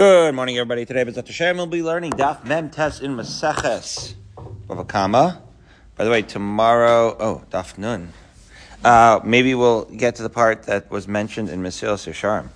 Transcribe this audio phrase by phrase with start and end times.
[0.00, 0.86] Good morning, everybody.
[0.86, 4.14] Today, B'ezrat Hashem, we'll be learning Daf Mem Tes in Maseches
[4.88, 5.42] Kama.
[5.94, 8.10] By the way, tomorrow, oh, Daf Nun.
[8.82, 12.48] Uh, maybe we'll get to the part that was mentioned in Mesilas Yesharim.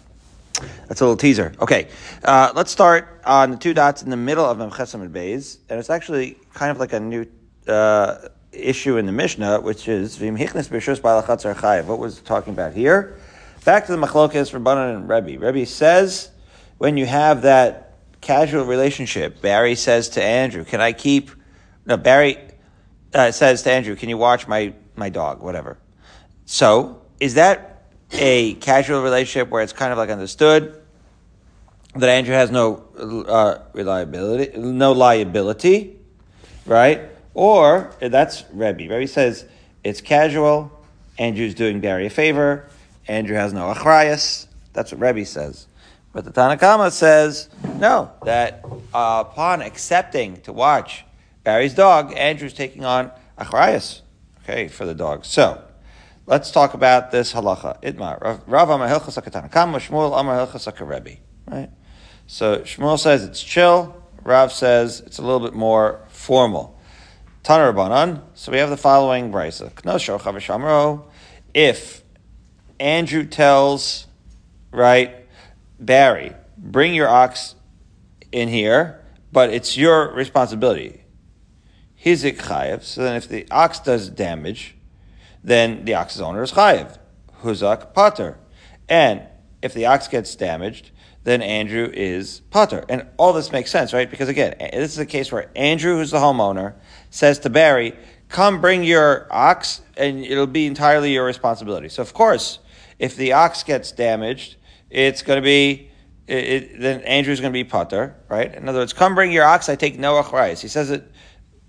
[0.88, 1.52] That's a little teaser.
[1.60, 1.88] Okay,
[2.24, 5.78] uh, let's start on the two dots in the middle of Memchesam and Beis, and
[5.78, 7.26] it's actually kind of like a new
[7.68, 11.84] uh, issue in the Mishnah, which is Vim Hichnes B'Shus Chayev.
[11.84, 13.18] What was talking about here?
[13.66, 15.38] Back to the Machlokes Rabbanan and Rebbe.
[15.38, 16.30] Rebbe says
[16.78, 21.30] when you have that casual relationship, Barry says to Andrew, "Can I keep?"
[21.86, 22.38] No, Barry
[23.12, 25.78] uh, says to Andrew, "Can you watch my my dog?" Whatever.
[26.46, 30.80] So, is that a casual relationship where it's kind of like understood
[31.96, 32.84] that Andrew has no
[33.28, 35.96] uh, reliability, no liability,
[36.66, 37.02] right?
[37.34, 38.88] Or that's Rebbe.
[38.88, 39.46] Rebbe says
[39.82, 40.70] it's casual.
[41.18, 42.68] Andrew's doing Barry a favor.
[43.06, 44.46] Andrew has no achrayas.
[44.72, 45.66] That's what Rebbe says.
[46.14, 48.64] But the Tanakama says, no, that
[48.94, 51.04] uh, upon accepting to watch
[51.42, 54.02] Barry's dog, Andrew's taking on achrayas,
[54.42, 55.24] okay, for the dog.
[55.24, 55.60] So,
[56.26, 57.82] let's talk about this halacha.
[57.82, 58.40] Itmar.
[58.46, 61.18] Rav Amar Hilchas Tanakama, Shmuel Amar Hilchas Rebbe.
[61.48, 61.70] Right?
[62.28, 64.00] So, Shmuel says it's chill.
[64.22, 66.78] Rav says it's a little bit more formal.
[67.42, 68.22] Tanar Rabbanan.
[68.34, 69.70] So we have the following brisa.
[71.52, 72.02] If
[72.80, 74.06] Andrew tells,
[74.72, 75.23] right,
[75.78, 77.54] Barry, bring your ox
[78.32, 81.04] in here, but it's your responsibility.
[82.04, 82.82] Hizik chayev.
[82.82, 84.76] So then, if the ox does damage,
[85.42, 86.98] then the ox's owner is chayev.
[87.42, 88.38] Huzak pater.
[88.88, 89.22] And
[89.62, 90.90] if the ox gets damaged,
[91.24, 92.84] then Andrew is pater.
[92.88, 94.10] And all this makes sense, right?
[94.10, 96.74] Because again, this is a case where Andrew, who's the homeowner,
[97.10, 97.94] says to Barry,
[98.28, 102.58] "Come, bring your ox, and it'll be entirely your responsibility." So, of course,
[102.98, 104.56] if the ox gets damaged,
[104.94, 105.90] it's going to be
[106.26, 108.54] it, it, then Andrew's going to be putter, right?
[108.54, 110.60] In other words, come bring your ox, I take no achrayas.
[110.60, 111.10] He says it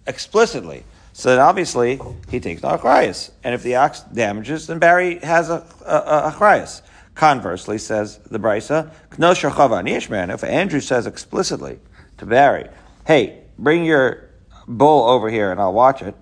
[0.07, 0.83] explicitly.
[1.13, 3.31] So then obviously he takes no achrayas.
[3.43, 6.81] And if the ox damages, then Barry has a, a, achrayas.
[7.15, 11.79] Conversely, says the Brisa, knosh khavanish man if Andrew says explicitly
[12.17, 12.67] to Barry,
[13.07, 14.29] hey, bring your
[14.67, 16.13] bull over here and I'll watch it,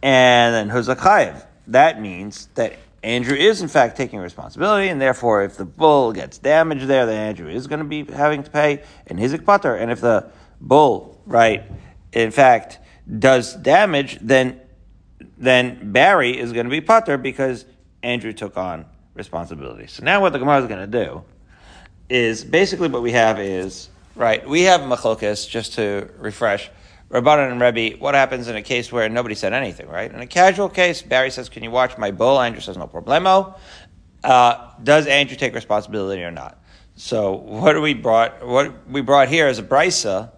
[0.00, 1.44] and then who's a chayiv?
[1.66, 6.38] That means that Andrew is in fact taking responsibility, and therefore, if the bull gets
[6.38, 9.76] damaged there, then Andrew is going to be having to pay in his putter.
[9.76, 11.64] And if the bull, right,
[12.12, 12.78] in fact,
[13.18, 14.60] does damage, then
[15.36, 17.66] then Barry is going to be putter because
[18.02, 19.86] Andrew took on responsibility.
[19.86, 21.24] So now, what the Gemara is going to do
[22.08, 24.48] is basically what we have is right.
[24.48, 26.70] We have machlokas just to refresh.
[27.14, 30.12] Rabbanan and Rebbe, what happens in a case where nobody said anything, right?
[30.12, 32.40] In a casual case, Barry says, Can you watch my bull?
[32.40, 33.56] Andrew says, No problemo.
[34.24, 36.60] Uh, does Andrew take responsibility or not?
[36.96, 40.32] So what we brought, what we brought here is a brisa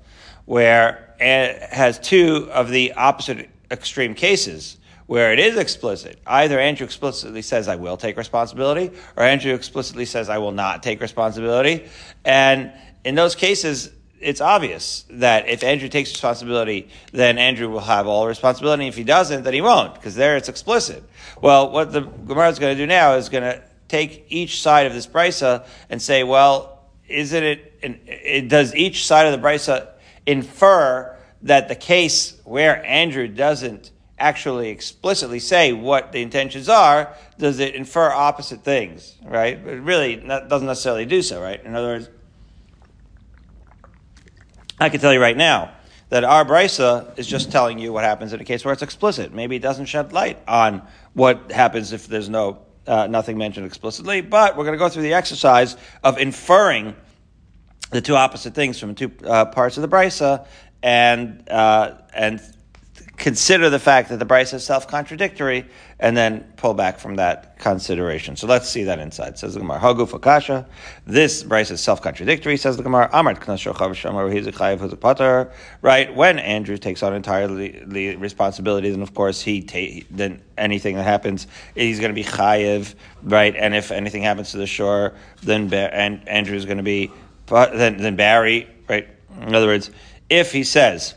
[0.45, 4.77] where it has two of the opposite extreme cases
[5.07, 6.19] where it is explicit.
[6.27, 10.83] Either Andrew explicitly says, I will take responsibility, or Andrew explicitly says, I will not
[10.83, 11.87] take responsibility.
[12.25, 12.73] And
[13.05, 18.27] in those cases, it's obvious that if Andrew takes responsibility, then Andrew will have all
[18.27, 18.87] responsibility.
[18.87, 21.03] If he doesn't, then he won't, because there it's explicit.
[21.41, 24.87] Well, what the Gemara is going to do now is going to take each side
[24.87, 29.89] of this brisa and say, well, isn't it, it does each side of the brisa
[30.25, 37.61] infer that the case where Andrew doesn't actually explicitly say what the intentions are, does
[37.61, 39.59] it infer opposite things, right?
[39.59, 41.63] It really doesn't necessarily do so, right?
[41.63, 42.09] In other words,
[44.79, 45.73] I can tell you right now
[46.11, 49.33] that our brisa is just telling you what happens in a case where it's explicit.
[49.33, 50.83] Maybe it doesn't shed light on
[51.15, 54.21] what happens if there's no uh, nothing mentioned explicitly.
[54.21, 56.95] But we're going to go through the exercise of inferring
[57.91, 60.47] the two opposite things from two uh, parts of the brisa
[60.83, 62.41] and uh, and
[63.17, 65.67] consider the fact that the Brisa is self-contradictory,
[65.99, 68.37] and then pull back from that consideration.
[68.37, 69.39] So let's see that inside.
[69.39, 70.67] Says the Gemara, Hagu Fakasha.
[71.07, 73.09] This Brisa is self-contradictory, says the Gemara.
[73.13, 73.41] Amart
[75.01, 75.51] Pater.
[75.81, 76.15] Right?
[76.15, 81.05] When Andrew takes on entirely the responsibility, then of course he ta- then anything that
[81.05, 83.57] happens, he's going to be chayiv, right?
[83.57, 87.11] And if anything happens to the shore, then ba- and Andrew is going to be
[87.47, 89.09] then then Barry, right?
[89.41, 89.91] In other words,
[90.29, 91.15] if he says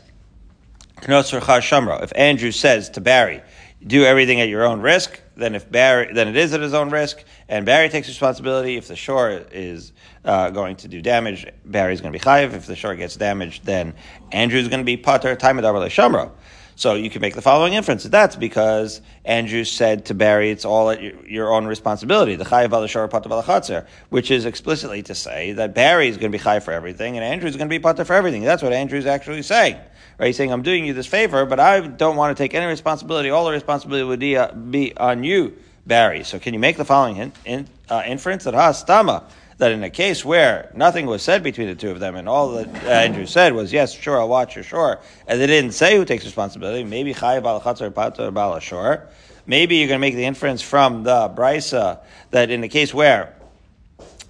[1.08, 3.42] if Andrew says to Barry,
[3.86, 6.90] do everything at your own risk, then if Barry, then it is at his own
[6.90, 8.76] risk, and Barry takes responsibility.
[8.76, 9.92] If the shore is
[10.24, 12.52] uh, going to do damage, Barry's going to be chayiv.
[12.52, 13.94] If the shore gets damaged, then
[14.32, 15.34] Andrew's going to be pater.
[15.36, 16.32] Time of Shamro.
[16.76, 18.04] So you can make the following inference.
[18.04, 22.36] That's because Andrew said to Barry, it's all at your, your own responsibility.
[22.36, 26.42] The chayiv al patav which is explicitly to say that Barry is going to be
[26.42, 28.44] chayiv for everything and Andrew is going to be patav for everything.
[28.44, 29.76] That's what Andrew is actually saying.
[30.20, 30.26] Right?
[30.26, 33.30] He's saying, I'm doing you this favor, but I don't want to take any responsibility.
[33.30, 35.56] All the responsibility would be, uh, on you,
[35.86, 36.24] Barry.
[36.24, 39.24] So can you make the following in, in, uh, inference that ha
[39.56, 42.52] that in a case where nothing was said between the two of them and all
[42.52, 46.04] that Andrew said was, yes, sure, I'll watch you, sure, and they didn't say who
[46.04, 49.06] takes responsibility, maybe Chayav al Chatzar Pater Bal Ashor,
[49.46, 52.00] maybe you're going to make the inference from the Brisa
[52.30, 53.34] that in the case where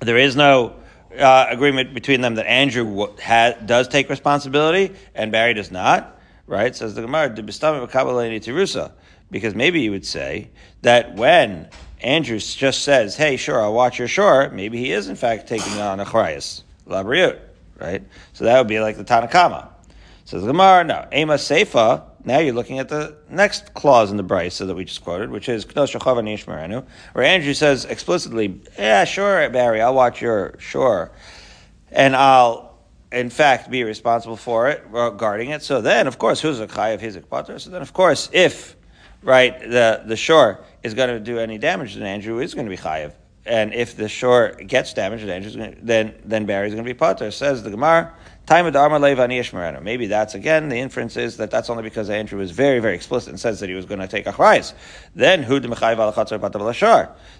[0.00, 0.79] there is no
[1.18, 6.74] uh, agreement between them that Andrew ha- does take responsibility and Barry does not, right?
[6.74, 7.30] Says the Gemara,
[9.30, 10.50] because maybe you would say
[10.82, 11.68] that when
[12.00, 15.80] Andrew just says, hey, sure, I'll watch your shore, maybe he is in fact taking
[15.80, 17.38] on a Charias, Labriut,
[17.78, 18.02] right?
[18.32, 19.68] So that would be like the Tanakama.
[20.24, 24.24] Says the Gemara, no, Ema Seifa, now you're looking at the next clause in the
[24.24, 29.48] Brisa that we just quoted, which is Knoshechhova Nishmaranu, where Andrew says explicitly, "Yeah, sure,
[29.50, 31.10] Barry, I'll watch your sure,
[31.90, 32.78] and I'll
[33.10, 36.66] in fact be responsible for it, uh, guarding it." So then, of course, who's a
[36.66, 37.58] chai of hizik pater?
[37.58, 38.76] So then, of course, if
[39.22, 42.70] right the the shore is going to do any damage, then Andrew is going to
[42.70, 43.12] be chayiv.
[43.46, 47.30] And if the shore gets damaged, then then then Barry's going to be potter.
[47.30, 48.12] Says the Gemara.
[48.50, 53.28] Maybe that's again the inference is that that's only because Andrew was very very explicit
[53.28, 54.72] and says that he was going to take achrayis.
[55.14, 55.60] Then who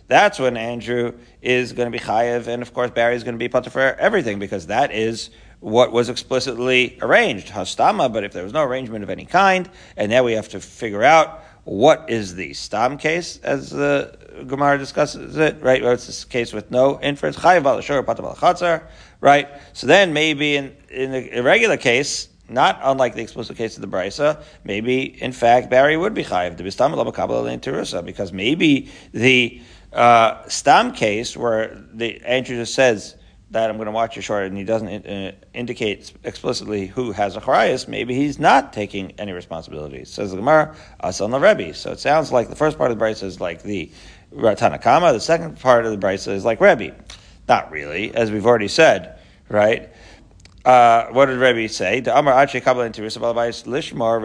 [0.07, 1.13] That's when Andrew
[1.43, 4.39] is going to be chayiv, and of course Barry is going to be for everything
[4.39, 8.13] because that is what was explicitly arranged hastama.
[8.13, 11.03] But if there was no arrangement of any kind, and now we have to figure
[11.03, 14.17] out what is the stam case as the
[14.47, 15.83] Gemara discusses it, right?
[15.83, 17.37] Well, it's this case with no inference.
[19.21, 19.49] Right?
[19.73, 23.89] So then maybe in, in the irregular case, not unlike the explicit case of the
[23.89, 26.71] Brisa, maybe in fact Barry would be chayiv to be
[28.05, 29.61] because maybe the
[29.93, 33.17] uh, stam case where the Andrew just says
[33.51, 37.37] that I'm going to watch your short and he doesn't uh, indicate explicitly who has
[37.37, 40.05] a charias, maybe he's not taking any responsibility.
[40.05, 40.75] Says the Gemara,
[41.05, 41.75] Asal Rebbe.
[41.75, 43.91] So it sounds like the first part of the Brisa is like the
[44.33, 46.95] Ratanakama, the second part of the Brisa is like Rebbe.
[47.49, 49.19] Not really, as we've already said,
[49.49, 49.91] right?
[50.65, 52.01] Uh, what did Rebbe say?
[52.01, 54.21] The Amar Lishmar,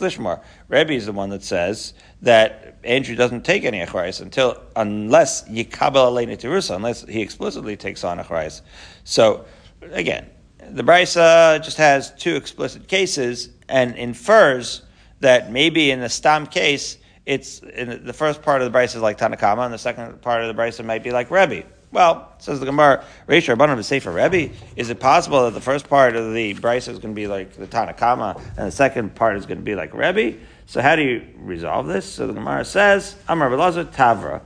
[0.00, 0.40] Lishmar.
[0.68, 6.74] Rebbe is the one that says that Andrew doesn't take any achrayas until unless Yikabel
[6.74, 8.62] unless he explicitly takes on achrayas.
[9.04, 9.44] So
[9.92, 10.28] again,
[10.68, 14.82] the Brisa just has two explicit cases and infers
[15.20, 19.16] that maybe in the Stam case it's the first part of the Brisa is like
[19.16, 21.64] Tanakama, and the second part of the Brisa might be like Rebbe.
[21.94, 24.52] Well, says the Gemara, Reish Rabbanim for Rebbe.
[24.74, 27.52] Is it possible that the first part of the Brisa is going to be like
[27.52, 30.36] the Tanakama, and the second part is going to be like Rebbe?
[30.66, 32.04] So how do you resolve this?
[32.04, 34.40] So the Gemara says, Amar Belazar Tavra.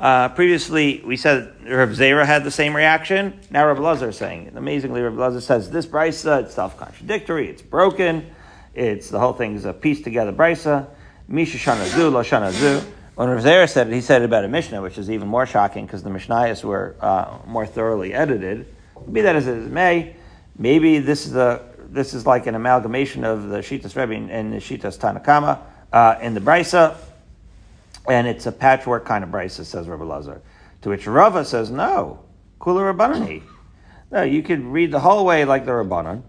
[0.00, 3.38] Uh, previously, we said Rav Zera had the same reaction.
[3.50, 4.56] Now Rav Lazar is saying, it.
[4.56, 8.28] amazingly, Rav Lazar says this brisa it's self-contradictory, it's broken,
[8.74, 10.88] it's the whole thing is a piece together brisa.
[11.28, 12.82] Misha Shana Zu, Lo Shana Zu.
[13.20, 15.44] When Rav Zera said it, he said it about a Mishnah, which is even more
[15.44, 18.64] shocking because the Mishnayos were uh, more thoroughly edited.
[19.12, 20.16] Be that as it may,
[20.56, 24.56] maybe this is a this is like an amalgamation of the Shitas Rebbe and the
[24.56, 25.58] Shitas Tanakama
[25.92, 26.96] uh, in the Brisa,
[28.08, 30.40] and it's a patchwork kind of Brisa, says Rabbi Lazar.
[30.80, 32.20] To which Rava says, no,
[32.58, 33.42] Kula Rabbanani.
[34.10, 36.22] No, you could read the whole way like the Rabbanan,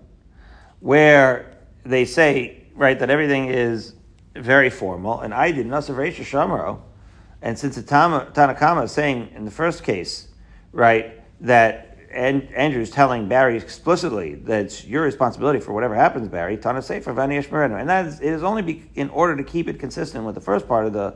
[0.82, 3.94] where they say, right, that everything is
[4.36, 6.82] very formal, and I did Nasa Reisha Shamaro.
[7.42, 10.28] And since the Tanakama is saying in the first case,
[10.72, 16.28] right, that and Andrew is telling Barry explicitly that it's your responsibility for whatever happens,
[16.28, 17.80] Barry, Tana for Vanish Mereno.
[17.80, 20.42] And that is, it is only be, in order to keep it consistent with the
[20.42, 21.16] first part of the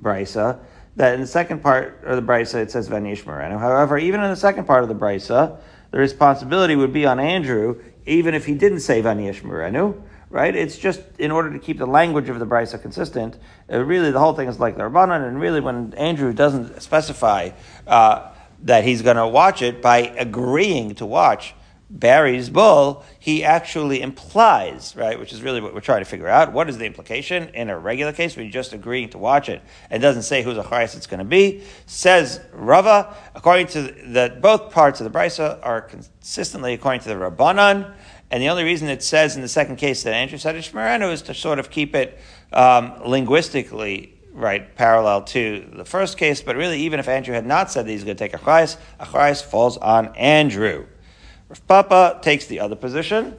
[0.00, 0.60] Brisa,
[0.96, 3.58] that in the second part of the Brisa it says Vanish Mereno.
[3.58, 5.58] However, even in the second part of the Brisa,
[5.90, 10.54] the responsibility would be on Andrew, even if he didn't say Vanish Merenu right?
[10.54, 13.38] It's just in order to keep the language of the brisa consistent.
[13.72, 17.50] Uh, really, the whole thing is like the Rabbanan, and really, when Andrew doesn't specify
[17.86, 18.30] uh,
[18.62, 21.54] that he's going to watch it by agreeing to watch
[21.90, 26.52] Barry's bull, he actually implies, right, which is really what we're trying to figure out.
[26.52, 29.62] What is the implication in a regular case when you're just agreeing to watch it
[29.88, 31.62] and doesn't say whose achayis it's going to be?
[31.86, 37.14] Says Rava, according to that, both parts of the brisa are consistently according to the
[37.14, 37.94] Rabbanan.
[38.30, 41.22] And the only reason it says in the second case that Andrew said Ishmerenu is
[41.22, 42.18] to sort of keep it
[42.52, 46.42] um, linguistically right parallel to the first case.
[46.42, 48.76] But really, even if Andrew had not said that he's going to take a chayis,
[49.00, 50.86] a chayis falls on Andrew.
[51.48, 53.34] Rav Papa takes the other position,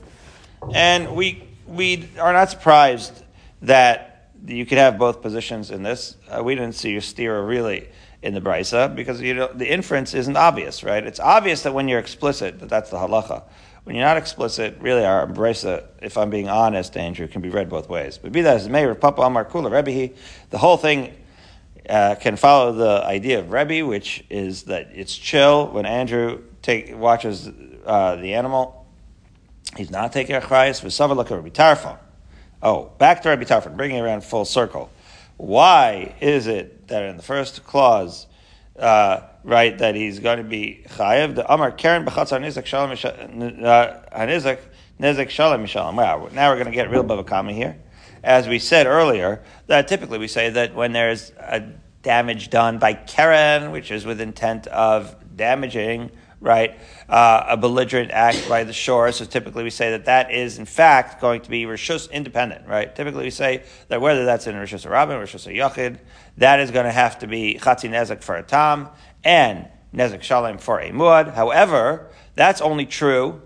[0.74, 3.24] and we we are not surprised
[3.62, 6.16] that you could have both positions in this.
[6.28, 7.90] Uh, we didn't see your steer really
[8.22, 11.06] in the brisa because you know the inference isn't obvious, right?
[11.06, 13.44] It's obvious that when you're explicit that that's the halacha.
[13.90, 17.70] When you're not explicit, really our brisa, if I'm being honest, Andrew, can be read
[17.70, 18.20] both ways.
[18.20, 20.14] But be that as it may, Papa Amar Kula Rebbe,
[20.52, 21.16] the whole thing
[21.90, 26.96] uh, can follow the idea of Rebbe, which is that it's chill when Andrew take
[26.96, 27.50] watches
[27.84, 28.86] uh, the animal.
[29.76, 30.84] He's not taking a chrayas.
[30.84, 31.98] V'sava look at Rabbi Tarfon.
[32.62, 34.92] Oh, back to Rabbi Tarfon, bringing it around full circle.
[35.38, 38.28] Why is it that in the first clause,
[38.80, 41.36] uh, right, that he's going to be chayiv?
[41.36, 44.62] The Amar Karen b'chatzar nizak shalom hanizak uh,
[45.00, 45.96] nizak shalom mishalom.
[45.96, 47.78] Wow, now we're going to get real bavakama here.
[48.24, 51.62] As we said earlier, that typically we say that when there's a
[52.02, 56.80] damage done by Karen, which is with intent of damaging right?
[57.08, 59.12] Uh, a belligerent act by the shore.
[59.12, 62.94] So typically we say that that is in fact going to be rishus independent, right?
[62.96, 66.00] Typically we say that whether that's in rishus rabin, rishus yachid,
[66.38, 68.90] that is going to have to be chatzi nezek for a tam
[69.24, 71.34] and nezek shalem for a muad.
[71.34, 73.42] However, that's only true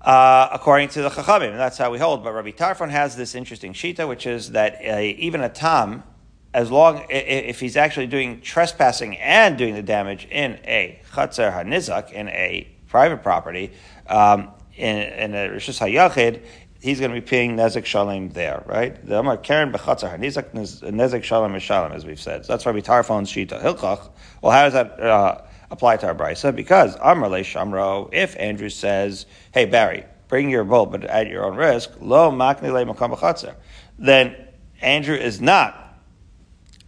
[0.00, 1.56] uh, according to the Chachamim.
[1.56, 2.24] That's how we hold.
[2.24, 6.04] But Rabbi Tarfon has this interesting shita, which is that a, even a tam
[6.52, 12.12] as long if he's actually doing trespassing and doing the damage in a chatzar hanizak
[12.12, 13.72] in a private property
[14.08, 16.42] um, in, in a rishus hayachid,
[16.80, 19.06] he's going to be paying nezek shalom there, right?
[19.06, 22.44] The Amar Karen bechatzar hanizak nezek shalom mishalom, as we've said.
[22.44, 24.10] So that's Rabbi Tarfon's shita hilchach.
[24.42, 26.54] Well, how does that uh, apply to our brisa?
[26.54, 28.08] Because Amar le shamro.
[28.12, 32.72] If Andrew says, "Hey Barry, bring your bull, but at your own risk," lo makni
[32.72, 33.54] le makam
[34.00, 34.34] then
[34.80, 35.89] Andrew is not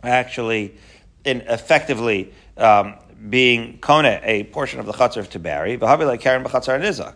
[0.03, 0.75] actually
[1.25, 2.95] in effectively um,
[3.29, 7.15] being kone a portion of the chatzar to Barry, v'havi like Karen b'chatzar nizak,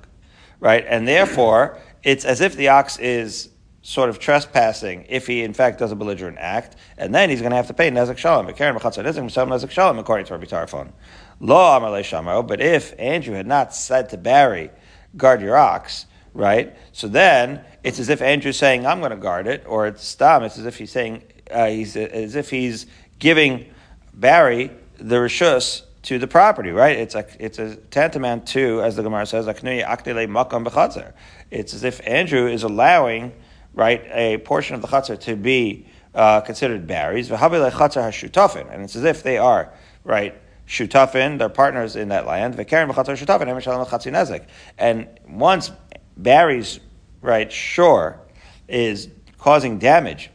[0.61, 0.85] right?
[0.89, 3.49] And therefore, it's as if the ox is
[3.83, 7.51] sort of trespassing if he in fact does a belligerent act, and then he's going
[7.51, 8.47] to have to pay nezek shalom.
[8.47, 10.93] But Karen b'chatzar nizak, misam nezek shalom, according to Rabbi Tarfon.
[11.41, 12.47] Lo amar shamro.
[12.47, 14.71] But if Andrew had not said to Barry,
[15.17, 16.75] guard your ox, right?
[16.93, 20.43] So then it's as if Andrew's saying, I'm going to guard it, or it's Stam,
[20.45, 22.87] it's as if he's saying, uh, he's as if he's
[23.19, 23.67] giving
[24.15, 26.97] Barry the rishus to the property, right?
[26.97, 31.13] It's a it's a tantamount to, as the Gemara says, makam
[31.51, 33.33] It's as if Andrew is allowing
[33.75, 37.31] right a portion of the chatzar to be uh, considered Barry's.
[37.31, 39.73] And it's as if they are
[40.05, 40.35] right
[40.67, 42.59] shutafin, they're partners in that land.
[44.79, 45.71] And once
[46.17, 46.81] Barry's
[47.21, 48.21] right shore
[48.69, 50.31] is causing damage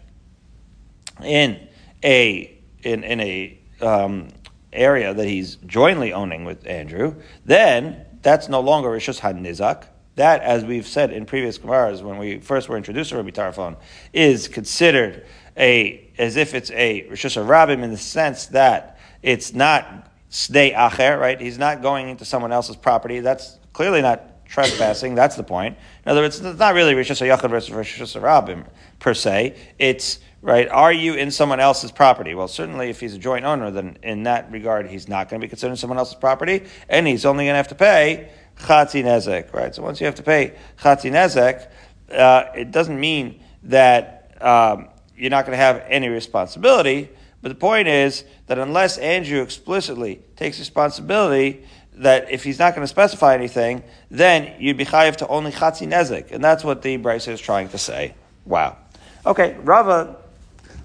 [1.24, 1.68] in
[2.04, 4.30] a in in a um,
[4.74, 9.86] area that he's jointly owning with Andrew, then that's no longer Rishus HaNizak.
[10.16, 13.78] That, as we've said in previous Gemaras, when we first were introduced to Rabbi Tarfon,
[14.14, 15.26] is considered
[15.58, 21.20] a as if it's a Rishus Rabim in the sense that it's not Snei Acher,
[21.20, 21.40] right?
[21.40, 23.20] He's not going into someone else's property.
[23.20, 25.16] That's clearly not trespassing.
[25.16, 25.78] That's the point.
[26.06, 28.66] In other words, it's not really Rishus Yachid versus Rishus Rabim
[29.00, 29.58] per se.
[29.80, 30.68] It's right?
[30.68, 32.34] Are you in someone else's property?
[32.34, 35.46] Well, certainly if he's a joint owner, then in that regard, he's not going to
[35.46, 38.30] be considered someone else's property, and he's only going to have to pay
[38.60, 39.74] chatzi nezek, right?
[39.74, 41.70] So once you have to pay chatzi nezek,
[42.12, 47.10] uh, it doesn't mean that um, you're not going to have any responsibility.
[47.42, 52.84] But the point is that unless Andrew explicitly takes responsibility, that if he's not going
[52.84, 56.98] to specify anything, then you'd be chayiv to only chatzi nezek, and that's what the
[56.98, 58.16] Brisa is trying to say.
[58.46, 58.78] Wow.
[59.26, 60.18] Okay, Rava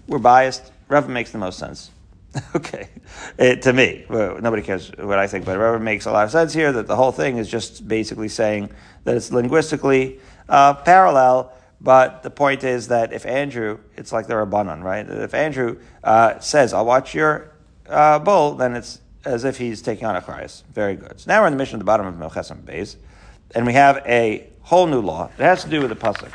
[0.06, 0.72] we're biased.
[0.88, 1.90] Rava makes the most sense.
[2.54, 2.88] okay,
[3.38, 6.30] it, to me, well, nobody cares what I think, but Rava makes a lot of
[6.30, 6.70] sense here.
[6.72, 8.70] That the whole thing is just basically saying
[9.04, 11.52] that it's linguistically uh, parallel.
[11.80, 15.08] But the point is that if Andrew, it's like the Rabbanon, right?
[15.08, 17.52] If Andrew uh, says, "I'll watch your
[17.88, 20.62] uh, bull," then it's as if he's taking on a chayas.
[20.72, 21.20] Very good.
[21.20, 22.96] So now we're in the mission at the bottom of Melchesam Beis,
[23.54, 25.30] and we have a whole new law.
[25.36, 26.30] that has to do with the pasuk.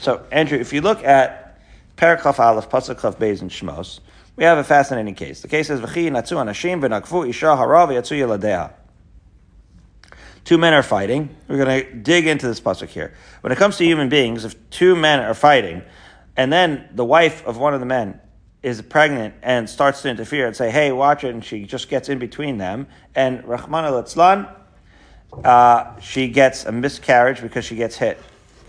[0.00, 1.41] So Andrew, if you look at
[2.02, 4.00] Perakaf Aleph, Pasuk Chav Beis, and Shmos,
[4.34, 5.40] we have a fascinating case.
[5.40, 8.72] The case says, V'chi natzu anashim isha harav yatzu yeladeha.
[10.44, 11.32] Two men are fighting.
[11.46, 13.14] We're going to dig into this pasuk here.
[13.42, 15.82] When it comes to human beings, if two men are fighting,
[16.36, 18.20] and then the wife of one of the men
[18.64, 22.08] is pregnant and starts to interfere and say, "Hey, watch it," and she just gets
[22.08, 24.04] in between them, and Rahman al
[25.44, 28.18] uh, she gets a miscarriage because she gets hit.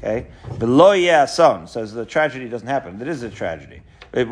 [0.04, 0.28] Okay,
[0.60, 3.02] below son says the tragedy doesn't happen.
[3.02, 3.82] It is a tragedy.
[4.12, 4.28] It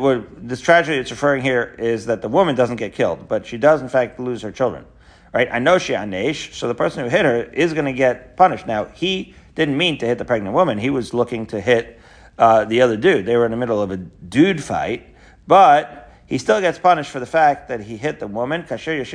[0.46, 3.80] this tragedy it's referring here is that the woman doesn't get killed, but she does
[3.80, 4.84] in fact lose her children.
[5.32, 5.48] Right?
[5.50, 8.66] I know she anesh, so the person who hit her is going to get punished.
[8.66, 10.76] Now he didn't mean to hit the pregnant woman.
[10.76, 11.98] He was looking to hit
[12.36, 13.24] uh, the other dude.
[13.24, 15.06] They were in the middle of a dude fight,
[15.46, 18.60] but he still gets punished for the fact that he hit the woman.
[18.60, 19.06] What's going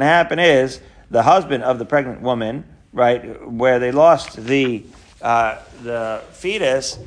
[0.00, 2.64] to happen is the husband of the pregnant woman,
[2.98, 4.84] right, where they lost the
[5.22, 6.98] uh, the fetus,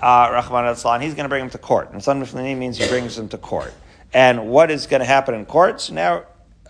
[0.00, 1.90] uh, Rahman al he's going to bring him to court.
[1.92, 3.72] And Son means he brings him to court.
[4.12, 5.80] And what is going to happen in court?
[5.80, 6.24] So now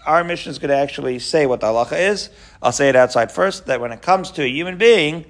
[0.07, 2.31] our mission is going to actually say what the halacha is.
[2.63, 5.25] I'll say it outside first, that when it comes to a human being,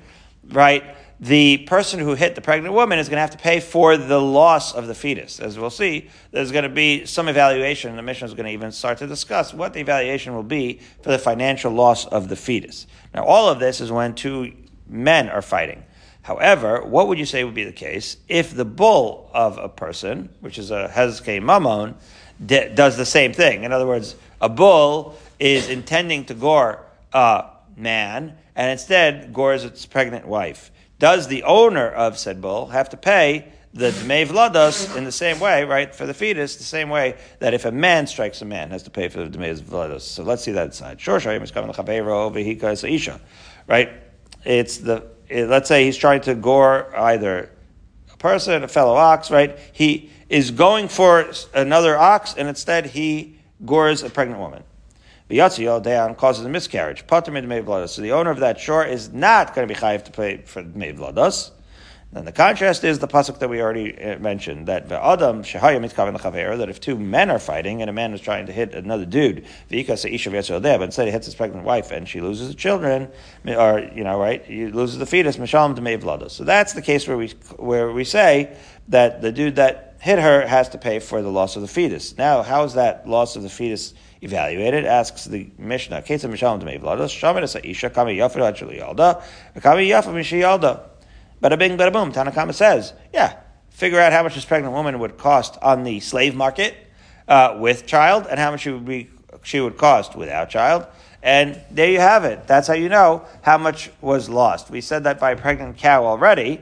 [0.49, 0.85] right,
[1.21, 4.21] the person who hit the pregnant woman is going to have to pay for the
[4.21, 5.41] loss of the fetus.
[5.41, 8.53] As we'll see, there's going to be some evaluation, and the mission is going to
[8.53, 12.37] even start to discuss what the evaluation will be for the financial loss of the
[12.37, 12.87] fetus.
[13.15, 14.53] Now, all of this is when two
[14.87, 15.83] men are fighting.
[16.23, 20.29] However, what would you say would be the case if the bull of a person,
[20.41, 21.97] which is a hezke mammon,
[22.45, 23.65] does the same thing?
[23.65, 27.47] In other words, a bull is intending to gore a
[27.77, 30.71] man and instead gores its pregnant wife.
[30.99, 35.39] Does the owner of said bull have to pay the Dmei Vlados in the same
[35.39, 38.71] way, right, for the fetus, the same way that if a man strikes a man,
[38.71, 40.01] has to pay for the Dmei Vlados.
[40.01, 41.01] So let's see that side.
[41.01, 43.21] Sure, is coming to Isha,
[43.67, 43.91] right?
[44.45, 47.51] It's the, it, let's say he's trying to gore either
[48.13, 49.59] a person, a fellow ox, right?
[49.73, 54.65] He is going for another ox, and instead he gores a pregnant woman.
[55.31, 57.07] V'yatzi Dayan causes a miscarriage.
[57.07, 60.11] Pater mid So the owner of that shore is not going to be chayiv to
[60.11, 61.51] pay for mei vlados.
[62.11, 66.81] Then the contrast is the pasuk that we already uh, mentioned that Adam that if
[66.81, 71.05] two men are fighting and a man is trying to hit another dude, but instead
[71.05, 73.11] he hits his pregnant wife and she loses the children,
[73.47, 77.93] or you know, right, he loses the fetus, So that's the case where we where
[77.93, 78.57] we say
[78.89, 82.17] that the dude that hit her has to pay for the loss of the fetus.
[82.17, 83.93] Now, how is that loss of the fetus?
[84.21, 89.23] Evaluated, asks the Mishnah, Ketza Mishalim Dmei Vlados, Shaman Isha, Kami Yafa Actually Yalda,
[89.61, 90.83] Kami Yafa Mishi Yalda.
[91.43, 92.13] Bada bing, bada boom.
[92.13, 96.35] Tanakama says, yeah, figure out how much this pregnant woman would cost on the slave
[96.35, 96.75] market
[97.29, 99.09] uh, with child and how much she would, be,
[99.43, 100.87] she would cost without child.
[101.23, 102.47] And there you have it.
[102.47, 104.71] That's how you know how much was lost.
[104.71, 106.61] We said that by a pregnant cow already.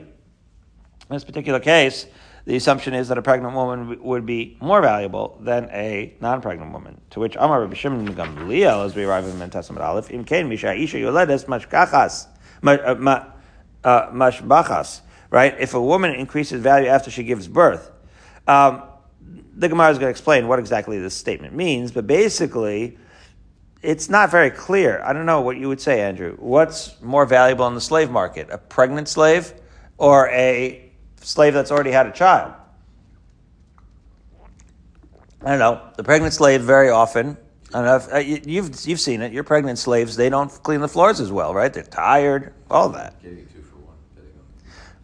[1.09, 2.05] In this particular case,
[2.45, 6.99] the assumption is that a pregnant woman would be more valuable than a non-pregnant woman.
[7.11, 10.73] To which Amar Rabbi Shimon Gamliel, as we arrive in Testament Aleph, Im Kain Misha
[10.73, 12.27] Isha Yoledes Mashkachas
[13.83, 15.55] uh, Mashbachas, right?
[15.59, 17.91] If a woman increases value after she gives birth,
[18.47, 18.83] um,
[19.55, 22.97] the Gemara is going to explain what exactly this statement means, but basically,
[23.81, 25.01] it's not very clear.
[25.03, 26.35] I don't know what you would say, Andrew.
[26.39, 29.53] What's more valuable in the slave market, a pregnant slave
[29.97, 30.86] or a
[31.27, 32.53] slave that's already had a child.
[35.41, 35.81] I don't know.
[35.97, 37.37] The pregnant slave very often.
[37.73, 39.33] I don't know if, uh, you, you've you've seen it.
[39.33, 41.71] Your pregnant slaves they don't clean the floors as well, right?
[41.71, 43.15] They're tired, all that.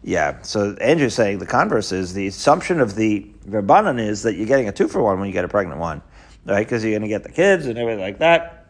[0.02, 0.40] Yeah.
[0.42, 4.68] So Andrew's saying the converse is the assumption of the rabbanon is that you're getting
[4.68, 6.02] a two for one when you get a pregnant one,
[6.46, 6.66] right?
[6.66, 8.66] Because you're going to get the kids and everything like that.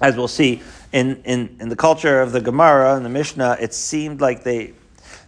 [0.00, 0.62] As we'll see
[0.92, 4.72] in, in, in the culture of the Gemara and the Mishnah, it seemed like they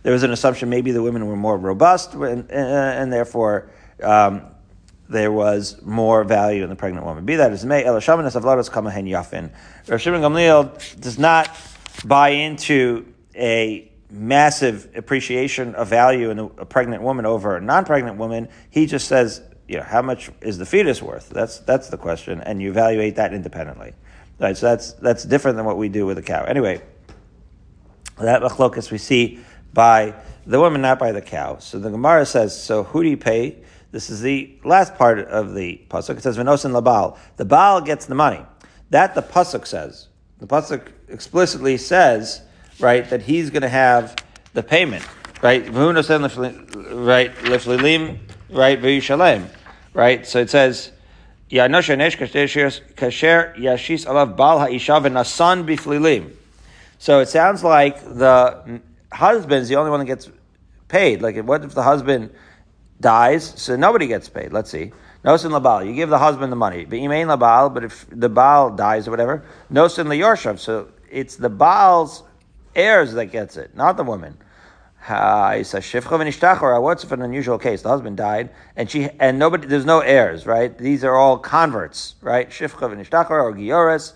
[0.06, 3.68] there was an assumption maybe the women were more robust and, and therefore
[4.00, 4.40] um,
[5.08, 7.24] there was more value in the pregnant woman.
[7.24, 7.84] Be that as may.
[7.84, 8.24] Rav Shimon
[10.22, 11.50] Gamliel does not
[12.04, 18.16] buy into a massive appreciation of value in a, a pregnant woman over a non-pregnant
[18.16, 18.48] woman.
[18.70, 21.30] He just says, you know, how much is the fetus worth?
[21.30, 23.92] That's that's the question, and you evaluate that independently.
[24.38, 26.44] Right, so that's that's different than what we do with a cow.
[26.44, 26.80] Anyway,
[28.18, 29.40] that machlokas we see
[29.76, 31.58] by the woman, not by the cow.
[31.58, 33.58] So the Gemara says, so who do you pay?
[33.92, 36.16] This is the last part of the pasuk.
[36.16, 37.16] It says v'nosin labal.
[37.36, 38.40] The baal gets the money.
[38.90, 40.08] That the pasuk says.
[40.38, 42.42] The pasuk explicitly says,
[42.80, 44.16] right, that he's going to have
[44.52, 45.06] the payment,
[45.42, 45.62] right?
[45.62, 45.64] Right,
[47.34, 48.18] liflilim,
[48.50, 49.48] right, v'yishalem,
[49.94, 50.26] right.
[50.26, 50.90] So it says.
[51.48, 51.94] Kasher
[53.56, 56.32] Yashis Alav Bal Ha'isha V'Nasan Biflilim.
[56.98, 58.80] So it sounds like the
[59.16, 60.30] husband is the only one that gets
[60.88, 61.20] paid.
[61.22, 62.30] Like, what if the husband
[63.00, 63.52] dies?
[63.56, 64.52] So nobody gets paid.
[64.52, 64.92] Let's see.
[65.24, 66.84] Nosin labal, you give the husband the money.
[66.84, 70.58] But imain labal, but if the baal dies or whatever, nosin liyorshav.
[70.60, 72.22] So it's the baal's
[72.74, 74.36] heirs that gets it, not the woman.
[75.08, 75.72] What's
[77.04, 77.82] if an unusual case?
[77.82, 79.66] The husband died, and she and nobody.
[79.68, 80.76] There's no heirs, right?
[80.76, 82.50] These are all converts, right?
[82.50, 84.14] Shifcha v'nishtachar or giores.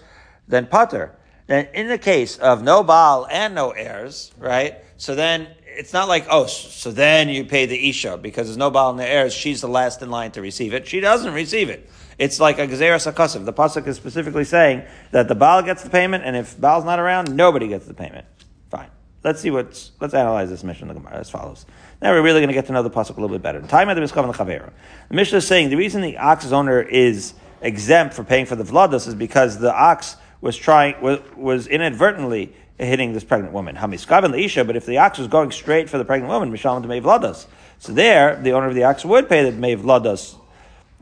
[0.49, 1.15] Then pater.
[1.47, 4.83] Then in the case of no baal and no heirs, right?
[5.01, 8.71] So then it's not like, oh, so then you pay the Isha because there's no
[8.71, 9.33] Baal in the heirs.
[9.33, 10.87] She's the last in line to receive it.
[10.87, 11.89] She doesn't receive it.
[12.19, 13.47] It's like a Gezeras HaKasav.
[13.47, 14.83] The Pasuk is specifically saying
[15.13, 18.27] that the Baal gets the payment, and if Baal's not around, nobody gets the payment.
[18.71, 18.91] Fine.
[19.25, 21.65] let's see what's, let's analyze this mission in the Gemara as follows.
[22.03, 23.59] Now we're really going to get to know the pasuk a little bit better.
[23.59, 24.71] The time of the Miskav and the Chavera.
[25.09, 27.33] The Mishnah is saying the reason the ox's owner is
[27.63, 32.55] exempt for paying for the Vlados is because the ox was trying, was, was inadvertently
[32.87, 33.77] hitting this pregnant woman.
[33.77, 36.83] Hamiskav and Isha, but if the ox was going straight for the pregnant woman, Mishalim
[36.83, 37.47] to May Vlados.
[37.79, 40.37] So there, the owner of the ox would pay the.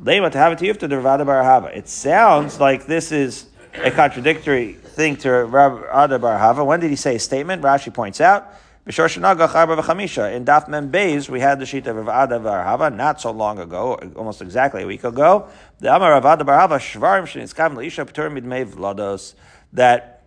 [0.01, 1.77] They went to have it to yufta dervada barahava.
[1.77, 6.65] It sounds like this is a contradictory thing to Rav Bar Hava.
[6.65, 7.63] When did he say a statement?
[7.63, 8.53] Rashi points out.
[8.87, 13.31] In Daf Mem Beis, we had the sheet of Rav Ada Bar Hava not so
[13.31, 15.49] long ago, almost exactly a week ago.
[15.81, 19.35] The Amar Rav Ada Bar Hava Shvarim Shenitzkav Leisha Petur Midmei Vlados
[19.73, 20.18] that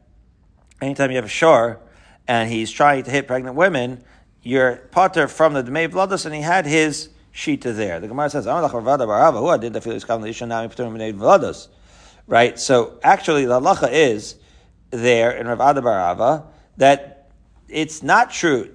[0.82, 1.80] anytime you have a shore
[2.28, 4.04] and he's trying to hit pregnant women,
[4.42, 8.00] you're potter from the Dmei Vlados, and he had his shita there.
[8.00, 10.90] The Gemara says, "I'm not a chavada barava who did the filius kavni lishanami puter
[10.92, 11.68] midei vlados."
[12.28, 12.60] Right?
[12.60, 14.36] So actually, the halacha is
[14.90, 16.46] there in Rav Ada Barava
[16.78, 17.30] that
[17.70, 18.70] it's not true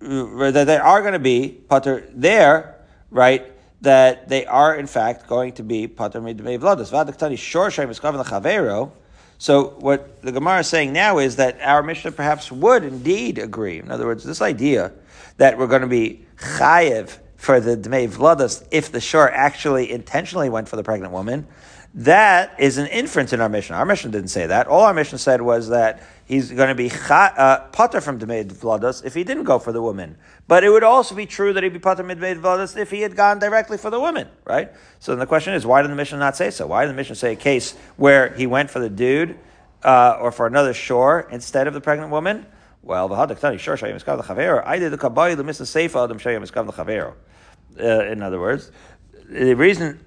[0.00, 2.76] that they are going to be pater there,
[3.10, 3.52] right?
[3.80, 6.90] That they are in fact going to be pater midmei vlados.
[6.90, 8.92] Vadaktani shor shem is chavero.
[9.38, 13.78] So what the Gemara is saying now is that our Mishnah perhaps would indeed agree.
[13.78, 14.92] In other words, this idea
[15.36, 20.48] that we're going to be chayev for the Dmei Vladas if the shore actually intentionally
[20.48, 21.46] went for the pregnant woman,
[21.96, 23.74] that is an inference in our mission.
[23.74, 24.66] Our mission didn't say that.
[24.66, 29.02] All our mission said was that he's going to be uh, potter from Dmei Vladas
[29.02, 30.18] if he didn't go for the woman.
[30.46, 33.16] But it would also be true that he'd be potter Dmei Vladas if he had
[33.16, 34.70] gone directly for the woman, right?
[34.98, 36.66] So then the question is, why did the mission not say so?
[36.66, 39.38] Why did the mission say a case where he went for the dude
[39.82, 42.44] uh, or for another shore instead of the pregnant woman?
[42.82, 44.62] Well, the hadaktani shor shayim iskav l'chavero.
[44.66, 47.14] I did the kabbalah the misna seifa adam shayim iskav l'chavero.
[47.80, 48.70] Uh, in other words,
[49.30, 49.98] the reason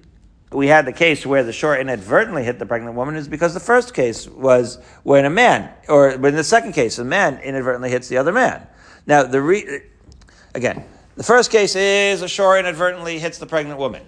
[0.52, 3.60] we had the case where the shore inadvertently hit the pregnant woman is because the
[3.60, 8.08] first case was when a man, or in the second case, a man inadvertently hits
[8.08, 8.66] the other man.
[9.06, 9.82] Now, the re-
[10.54, 10.84] again,
[11.16, 14.02] the first case is a shore inadvertently hits the pregnant woman.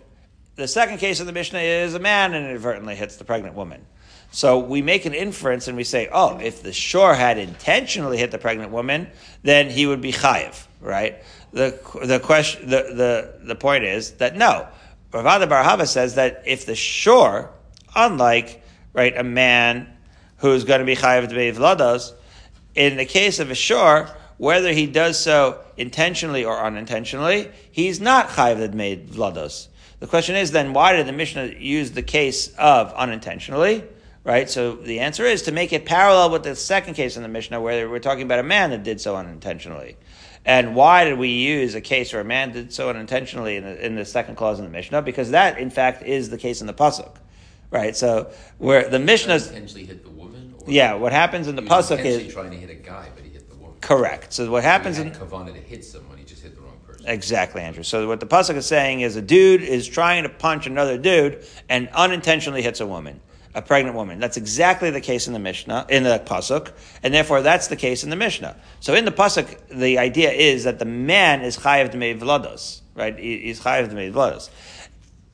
[0.57, 3.87] The second case of the Mishnah is a man inadvertently hits the pregnant woman.
[4.33, 8.31] So we make an inference and we say, oh, if the shore had intentionally hit
[8.31, 9.09] the pregnant woman,
[9.43, 11.23] then he would be chayiv, right?
[11.53, 14.67] The, the question, the, the, the point is that no.
[15.13, 17.51] Ravada Barhava says that if the shore,
[17.95, 19.89] unlike, right, a man
[20.39, 22.13] who's going to be chayiv to be vlados,
[22.75, 28.29] in the case of a shore, whether he does so intentionally or unintentionally, he's not
[28.29, 29.69] chayiv that made vlados.
[30.01, 33.85] The question is then, why did the Mishnah use the case of unintentionally?
[34.25, 34.49] right?
[34.49, 37.61] So the answer is to make it parallel with the second case in the Mishnah
[37.61, 39.97] where we're talking about a man that did so unintentionally.
[40.45, 43.87] And why did we use a case where a man did so unintentionally in the,
[43.87, 45.03] in the second clause in the Mishnah?
[45.03, 47.15] Because that, in fact, is the case in the pasuk,
[47.71, 47.97] right?
[47.97, 50.55] So where the Mishnah intentionally hit the woman.
[50.67, 53.49] yeah, what happens in the pasuk is trying to hit a guy, but he hit
[53.49, 53.77] the woman.
[53.81, 54.33] Correct.
[54.33, 57.07] So what happens he in kavana to hit someone, he just hit the wrong person.
[57.07, 57.85] Exactly, Andrew.
[57.85, 61.47] So what the pasuk is saying is a dude is trying to punch another dude
[61.69, 63.21] and unintentionally hits a woman
[63.55, 64.19] a pregnant woman.
[64.19, 68.03] That's exactly the case in the Mishnah, in the Pasuk, and therefore that's the case
[68.03, 68.57] in the Mishnah.
[68.81, 73.19] So in the Pasuk, the idea is that the man is chayav d'mei vlados, right?
[73.19, 74.49] He's chayav d'mei vlados.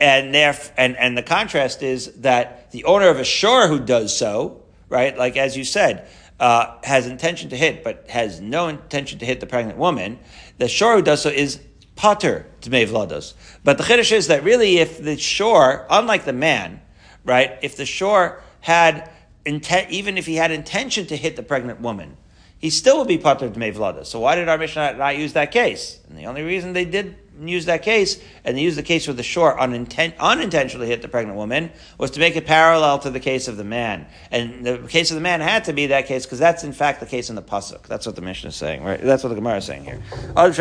[0.00, 4.16] And, theref- and, and the contrast is that the owner of a shore who does
[4.16, 6.08] so, right, like as you said,
[6.40, 10.18] uh, has intention to hit, but has no intention to hit the pregnant woman,
[10.58, 11.60] the shore who does so is
[11.96, 13.34] pater d'mei vlados.
[13.64, 16.80] But the chiddush is that really if the shore, unlike the man,
[17.28, 17.58] right?
[17.62, 19.10] If the shore had
[19.44, 22.16] intent, even if he had intention to hit the pregnant woman,
[22.58, 24.04] he still would be part of Dmei.
[24.04, 26.00] So why did our Mishnah not use that case?
[26.08, 29.14] And the only reason they did use that case, and they used the case where
[29.14, 33.20] the shore uninten- unintentionally hit the pregnant woman, was to make it parallel to the
[33.20, 34.06] case of the man.
[34.30, 37.00] And the case of the man had to be that case, because that's in fact
[37.00, 37.86] the case in the Pasuk.
[37.86, 39.00] That's what the Mishnah is saying, right?
[39.00, 40.00] That's what the Gemara is saying here.
[40.34, 40.58] That's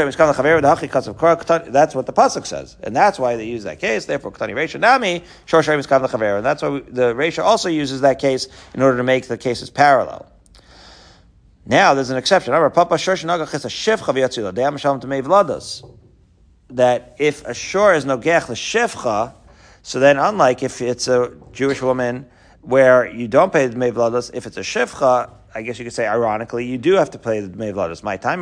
[1.95, 2.75] what the Pasuk says.
[2.83, 4.05] And that's why they use that case.
[4.05, 8.47] Therefore, Ktani Resha Nami, Shor And that's why we, the Resha also uses that case
[8.73, 10.31] in order to make the cases parallel.
[11.65, 12.53] Now, there's an exception.
[16.69, 19.33] That if a shore is no gech l'shivcha,
[19.83, 22.27] so then unlike if it's a Jewish woman
[22.61, 26.05] where you don't pay the Dmei if it's a shivcha, I guess you could say
[26.05, 28.03] ironically, you do have to pay the Dmei.
[28.03, 28.41] My time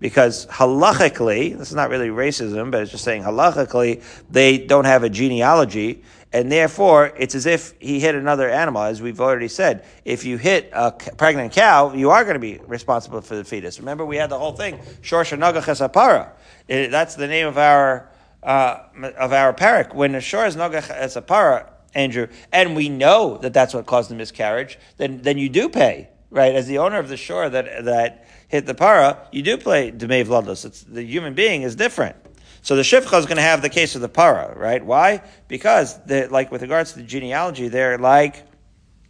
[0.00, 5.02] because halachically, this is not really racism, but it's just saying halachically, they don't have
[5.02, 6.02] a genealogy
[6.34, 9.84] and therefore it's as if he hit another animal, as we've already said.
[10.04, 13.78] If you hit a pregnant cow, you are going to be responsible for the fetus.
[13.78, 18.10] Remember, we had the whole thing, Shorsha Nagach That's the name of our
[18.42, 18.80] uh,
[19.16, 19.94] of our parak.
[19.94, 24.16] When a shor is Nagach Esapara, Andrew, and we know that that's what caused the
[24.16, 26.56] miscarriage, then then you do pay right?
[26.56, 30.26] As the owner of the shore that that hit the para, you do play Dmei
[30.26, 30.64] Vlados.
[30.64, 32.16] It's the human being is different.
[32.64, 34.82] So the Shifcha is going to have the case of the para, right?
[34.82, 35.22] Why?
[35.48, 38.42] Because like with regards to the genealogy, they're like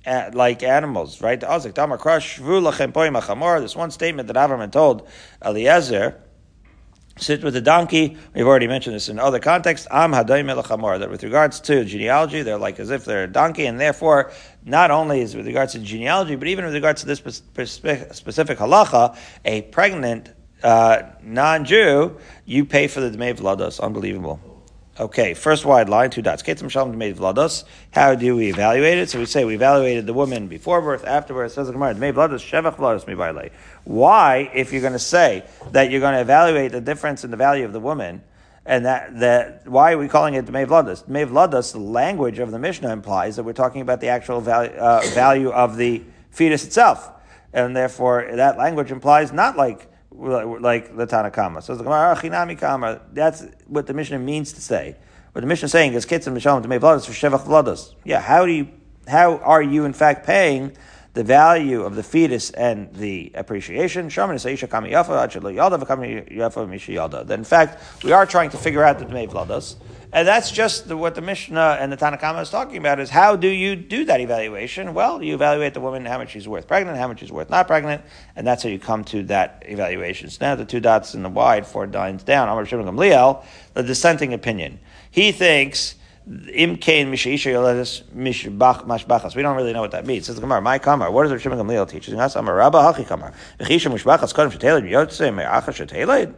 [0.05, 1.39] uh, like animals, right?
[1.39, 1.61] This one
[3.93, 5.09] statement that Avraham told
[5.45, 6.21] Eliezer,
[7.17, 8.17] sit with the donkey.
[8.35, 9.87] We've already mentioned this in other contexts.
[9.89, 14.33] Am that with regards to genealogy, they're like as if they're a donkey, and therefore,
[14.65, 19.17] not only is with regards to genealogy, but even with regards to this specific halacha,
[19.45, 20.33] a pregnant
[20.65, 23.79] uh, non-Jew, you pay for the Dmei Vlados.
[23.79, 24.41] Unbelievable.
[24.99, 26.43] Okay, first wide line, two dots.
[26.43, 27.65] Vlados.
[27.91, 29.11] How do we evaluate it?
[29.11, 31.53] So we say we evaluated the woman before birth, after birth.
[31.53, 33.51] Says the Gemara, Vlados, Shevach Vlados
[33.83, 37.37] Why, if you're going to say that you're going to evaluate the difference in the
[37.37, 38.23] value of the woman,
[38.65, 41.05] and that, that why are we calling it Dmei Vlados?
[41.07, 44.71] Dmei Vlados, the language of the Mishnah implies that we're talking about the actual value,
[44.71, 47.11] uh, value of the fetus itself.
[47.53, 51.63] And therefore, that language implies not like like the Tanakama.
[51.63, 54.97] So the Gemara, ah, Chinami Kama, that's what the Mishnah means to say.
[55.33, 57.95] What the Mishnah is saying is Kitzim Mishalom to make Vladas for Shevach Vladas.
[58.05, 58.69] Yeah, how do you,
[59.09, 60.77] how are you in fact paying
[61.15, 64.11] the value of the fetus and the appreciation?
[67.25, 69.77] That in fact, we are trying to figure out the Dmei Vladas.
[70.15, 73.35] And that's just the, what the Mishnah and the Tanakhama is talking about is how
[73.35, 74.95] do you do that evaluation?
[74.95, 77.67] Well, you evaluate the woman, how much she's worth pregnant, how much she's worth not
[77.67, 78.01] pregnant,
[78.37, 80.31] and that's how you come to that evaluation.
[80.31, 83.83] So now the two dots in the wide, four lines down, Amar Shimon Gamliel, the
[83.83, 84.79] dissenting opinion.
[85.11, 89.37] He thinks Im kain mishaisha yoledis mishbach mashbachas.
[89.37, 90.25] We don't really know what that means.
[90.25, 91.11] Says the Gemara, my kamar.
[91.11, 92.35] What does Shimon Gamliel teaching us?
[92.35, 93.35] Amar Rabba hachi kamar.
[93.61, 96.35] Mechisha mishbachas kodem sheteled.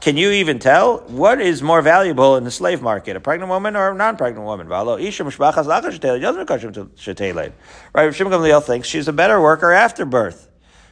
[0.00, 3.74] Can you even tell what is more valuable in the slave market, a pregnant woman
[3.74, 4.68] or a non-pregnant woman?
[4.68, 5.00] Right?
[5.02, 5.32] Shimon
[8.32, 10.50] Gamliel thinks she's a better worker after birth,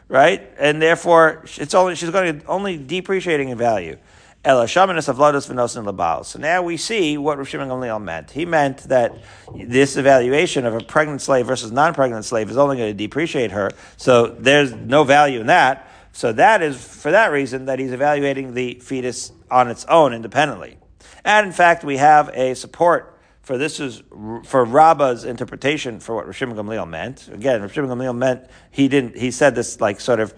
[0.09, 0.51] right?
[0.59, 3.99] And therefore, it's only she's going to only depreciating in value.
[4.45, 8.33] So now we see what Rav Shimon Gamliel meant.
[8.33, 9.17] He meant that
[9.55, 13.71] this evaluation of a pregnant slave versus non-pregnant slave is only going to depreciate her.
[13.97, 15.89] So there's no value in that.
[16.13, 20.79] So that is for that reason that he's evaluating the fetus on its own independently.
[21.25, 24.03] And in fact, we have a support for this is
[24.45, 27.29] for Rabba's interpretation for what Rishim Gamliel meant.
[27.29, 29.17] Again, Rishim Gamliel meant he didn't.
[29.17, 30.33] He said this like sort of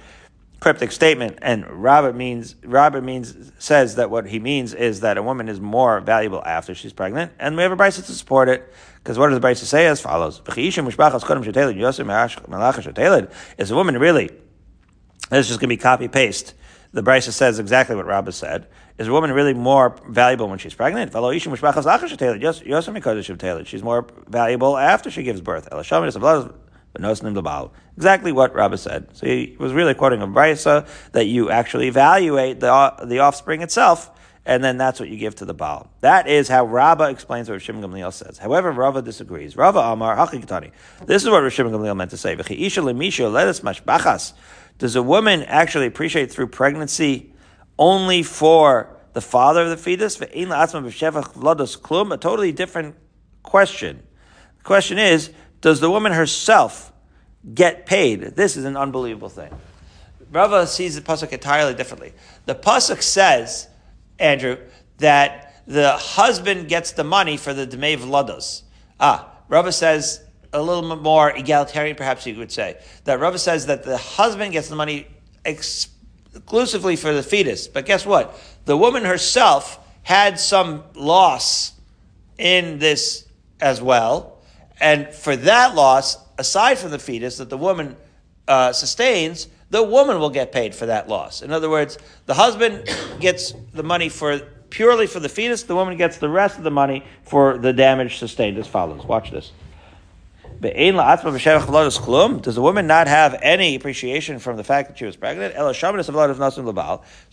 [0.65, 5.23] cryptic statement, and Rabba means Rabba means says that what he means is that a
[5.23, 8.73] woman is more valuable after she's pregnant, and we have a brisa to support it.
[8.97, 10.41] Because what does the brisa say as follows?
[13.59, 14.31] Is a woman really
[15.31, 16.55] this is just going to be copy paste.
[16.93, 18.67] The Brisa says exactly what Rabbah said.
[18.99, 21.13] Is a woman really more valuable when she's pregnant?
[23.67, 25.69] She's more valuable after she gives birth.
[27.97, 29.09] Exactly what Rabbah said.
[29.13, 34.11] So he was really quoting a Brisa that you actually evaluate the, the offspring itself,
[34.47, 35.91] and then that's what you give to the Baal.
[36.01, 38.39] That is how Rabbah explains what Rishim Gamliel says.
[38.39, 39.57] However, Rava disagrees.
[39.57, 40.73] Rava Amar Hachikatani.
[41.07, 42.35] This is what Rishim Gamliel meant to say.
[44.77, 47.33] Does a woman actually appreciate through pregnancy
[47.79, 50.21] only for the father of the fetus?
[50.21, 50.27] A
[52.19, 52.97] totally different
[53.43, 54.03] question.
[54.59, 55.31] The question is,
[55.65, 56.93] does the woman herself
[57.55, 58.21] get paid?
[58.21, 59.51] This is an unbelievable thing.
[60.31, 62.13] Rava sees the pasuk entirely differently.
[62.45, 63.67] The pasuk says,
[64.19, 64.59] Andrew,
[64.99, 68.65] that the husband gets the money for the dmei vlados.
[69.01, 70.23] Ah, Rava says
[70.53, 72.79] a little bit more egalitarian, perhaps you could say.
[73.05, 75.07] That Rava says that the husband gets the money
[75.47, 77.69] exclusively for the fetus.
[77.69, 78.39] But guess what?
[78.67, 81.73] The woman herself had some loss
[82.37, 83.27] in this
[83.63, 84.34] as well.
[84.85, 87.97] And for that loss, aside from the fetus that the woman
[88.47, 91.41] uh, sustains, the woman will get paid for that loss.
[91.41, 92.87] In other words, the husband
[93.19, 96.71] gets the money for purely for the fetus, the woman gets the rest of the
[96.71, 99.07] money for the damage sustained as follows.
[99.07, 99.53] Watch this.
[100.61, 105.55] Does the woman not have any appreciation from the fact that she was pregnant?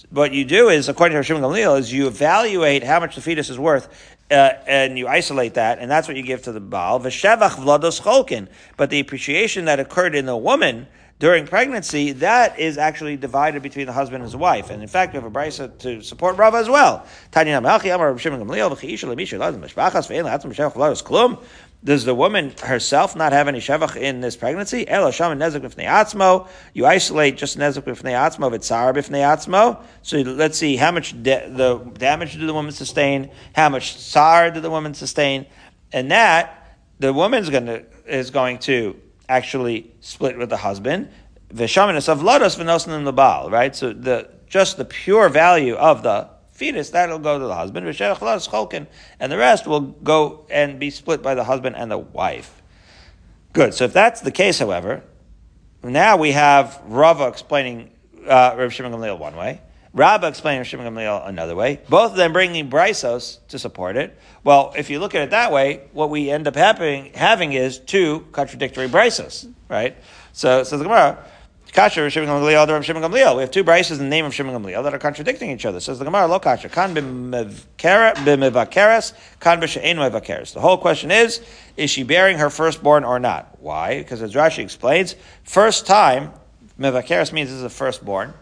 [0.09, 3.49] What you do is, according to Hashem Gamliel, is you evaluate how much the fetus
[3.49, 6.99] is worth, uh, and you isolate that, and that's what you give to the Baal.
[6.99, 7.11] But
[8.89, 10.87] the appreciation that occurred in the woman
[11.19, 14.71] during pregnancy, that is actually divided between the husband and his wife.
[14.71, 17.05] And in fact, we have a brisa to support Rava as well.
[21.83, 24.85] Does the woman herself not have any shevach in this pregnancy?
[24.87, 29.81] You isolate just nezek b'fnei atzmo v'tzar b'fnei atzmo.
[30.03, 34.51] So let's see how much de- the damage did the woman sustain, how much tsar
[34.51, 35.47] did the woman sustain,
[35.91, 38.95] and that the woman's to is going to
[39.27, 41.09] actually split with the husband.
[41.51, 43.75] V'shaminas of lodos v'nosin baal, right?
[43.75, 46.29] So the just the pure value of the
[46.61, 47.87] fetus that'll go to the husband.
[47.87, 52.61] And the rest will go and be split by the husband and the wife.
[53.51, 53.73] Good.
[53.73, 55.03] So if that's the case, however,
[55.83, 57.89] now we have Rava explaining
[58.27, 59.59] uh, Rav Shimon Gamliel one way.
[59.93, 61.79] Rabba explaining Rav Shimon Gamliel another way.
[61.89, 64.15] Both of them bringing Brisos to support it.
[64.43, 67.79] Well, if you look at it that way, what we end up happening, having is
[67.79, 69.97] two contradictory Brisos, right?
[70.31, 71.25] So, says the Gemara,
[71.73, 73.37] Kasha, Rav Shimon Gamliel, Rav Shimon Gamliel.
[73.37, 75.79] We have two Brisos in the name of Shimon Gamliel that are contradicting each other.
[75.79, 78.25] Says the Gemara, Lo Kasha, Kan b'mevakeres,
[79.39, 80.53] Kan b'she'en mevakeres.
[80.53, 81.41] The whole question is,
[81.77, 83.57] is she bearing her firstborn or not?
[83.61, 83.99] Why?
[83.99, 86.33] Because as Rashi explains, first time,
[86.77, 88.33] mevakeres means this is a firstborn.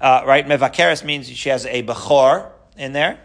[0.00, 0.46] Uh, right?
[0.46, 3.18] Mevakeres means she has a bechor in there.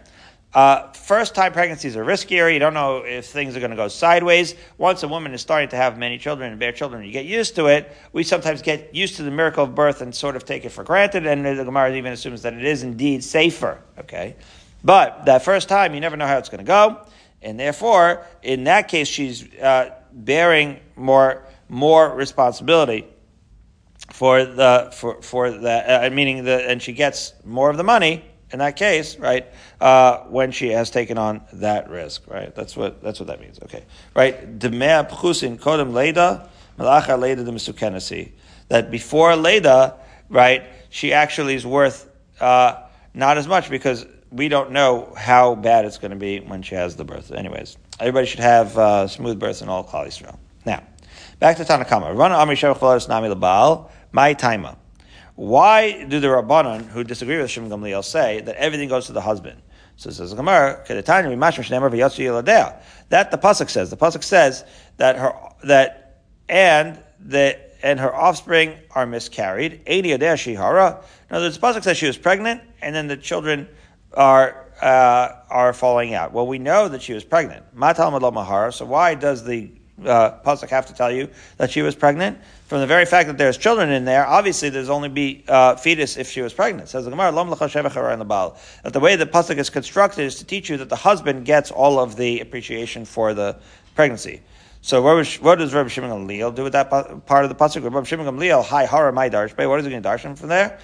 [0.54, 2.52] Uh, first time pregnancies are riskier.
[2.52, 4.54] You don't know if things are going to go sideways.
[4.78, 7.54] Once a woman is starting to have many children and bear children, you get used
[7.56, 7.94] to it.
[8.12, 10.84] We sometimes get used to the miracle of birth and sort of take it for
[10.84, 11.26] granted.
[11.26, 13.82] And the Gemara even assumes that it is indeed safer.
[13.98, 14.36] Okay.
[14.82, 17.06] But that first time, you never know how it's going to go.
[17.42, 23.06] And therefore, in that case, she's uh, bearing more, more responsibility
[24.12, 28.24] for the, for, for the, uh, meaning the, and she gets more of the money
[28.50, 29.46] in that case, right,
[29.80, 32.54] uh, when she has taken on that risk, right?
[32.54, 33.58] That's what that's what that means.
[33.64, 33.84] Okay,
[34.14, 34.58] right?
[34.58, 38.32] Demea pchusin kodem leda malacha leda de
[38.68, 39.96] That before leda,
[40.28, 42.08] right, she actually is worth
[42.40, 42.82] uh,
[43.14, 46.74] not as much because we don't know how bad it's going to be when she
[46.74, 47.32] has the birth.
[47.32, 50.38] Anyways, everybody should have uh, smooth birth in all Klal Yisrael.
[50.64, 50.82] Now,
[51.38, 52.16] back to Tanakama.
[52.16, 53.90] Run Amri Shevach Nami Labal.
[54.12, 54.76] My taima.
[55.38, 59.20] Why do the Rabbanon, who disagree with Shimon Gamliel, say that everything goes to the
[59.20, 59.62] husband?
[59.94, 61.06] So it says Gemara, that
[63.30, 63.88] the pasuk says.
[63.88, 64.64] The pasuk says
[64.96, 69.84] that her that and that and her offspring are miscarried.
[69.86, 71.04] Shihara.
[71.30, 73.68] Words, the pasuk says she was pregnant, and then the children
[74.14, 76.32] are uh, are falling out.
[76.32, 77.64] Well, we know that she was pregnant.
[77.76, 79.70] So why does the
[80.04, 82.38] uh, pasuk have to tell you that she was pregnant?
[82.68, 86.18] From the very fact that there's children in there, obviously there's only be uh, fetus
[86.18, 86.90] if she was pregnant.
[86.90, 90.90] says the Gemara, That the way the pasuk is constructed is to teach you that
[90.90, 93.56] the husband gets all of the appreciation for the
[93.94, 94.42] pregnancy.
[94.82, 97.84] So what, was, what does Rabbi Shimon Gamliel do with that part of the pasuk?
[97.84, 99.66] Rabbi Shimon Gamliel, hi hara my darshbe.
[99.66, 100.78] What is he going to darshan from there?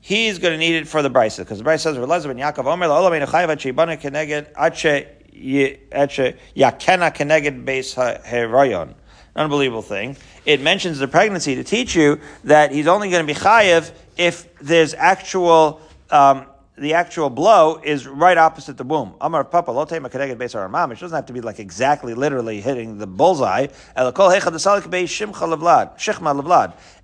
[0.00, 2.66] He's going to need it for the brisa because the brisa says, "Relazar ben Yaakov
[2.66, 8.94] Omer la'olam einachayv at sheibana keneged ache yakena keneged beis ha'herayon."
[9.36, 10.16] Unbelievable thing.
[10.44, 14.52] It mentions the pregnancy to teach you that he's only going to be chayiv if
[14.58, 16.46] there's actual, um,
[16.78, 19.14] the actual blow is right opposite the womb.
[19.20, 20.92] Amar Papa, lo tema kedeged beis mamish.
[20.92, 23.68] It doesn't have to be like exactly, literally hitting the bullseye.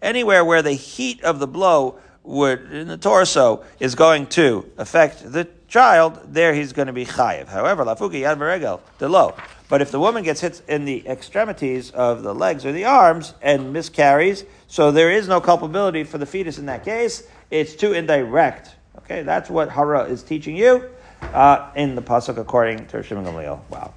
[0.03, 5.33] Anywhere where the heat of the blow would, in the torso, is going to affect
[5.33, 7.49] the child, there he's going to be chayiv.
[7.49, 9.35] However, lafuki yad beregel, the low.
[9.73, 13.33] But if the woman gets hit in the extremities of the legs or the arms
[13.41, 17.95] and miscarries, so there is no culpability for the fetus in that case, it's too
[17.95, 18.75] indirect.
[18.99, 20.91] Okay, that's what Hara is teaching you
[21.23, 23.61] uh, in the pasuk according to Shimon Gamliel.
[23.71, 23.95] Wow.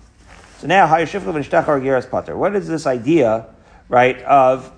[0.59, 0.87] So now,
[2.37, 3.45] what is this idea,
[3.89, 4.71] right, of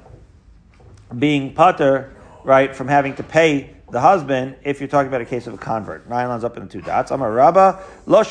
[1.19, 2.11] being pater,
[2.43, 5.59] right, from having to pay the husband if you're talking about a case of a
[5.59, 6.09] convert?
[6.09, 7.11] Nine lines up in the two dots.
[7.11, 8.23] Amar Rabba, lo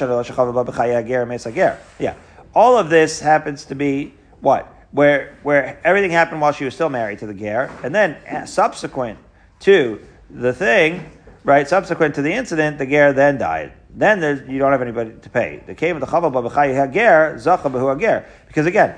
[2.00, 2.14] Yeah
[2.56, 4.74] all of this happens to be what?
[4.90, 8.16] Where, where everything happened while she was still married to the Ger, and then
[8.46, 9.18] subsequent
[9.60, 11.10] to the thing,
[11.44, 13.74] right, subsequent to the incident, the Ger then died.
[13.94, 15.62] Then you don't have anybody to pay.
[15.66, 18.24] The came of the Chava Hager, Zacha Hager.
[18.46, 18.96] Because again,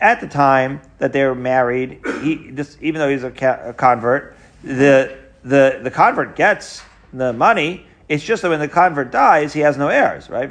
[0.00, 3.72] at the time that they were married, he, just, even though he's a, ca- a
[3.72, 6.82] convert, the, the, the convert gets
[7.14, 7.86] the money.
[8.08, 10.48] It's just that when the convert dies, he has no heirs, right?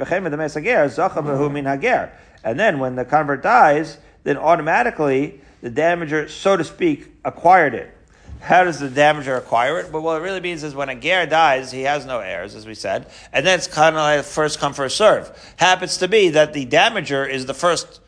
[2.44, 7.94] And then when the convert dies, then automatically the damager, so to speak, acquired it.
[8.40, 9.90] How does the damager acquire it?
[9.90, 12.66] But what it really means is when a ger dies, he has no heirs, as
[12.66, 15.30] we said, and then it's kind of like first come first serve.
[15.56, 18.00] Happens to be that the damager is the first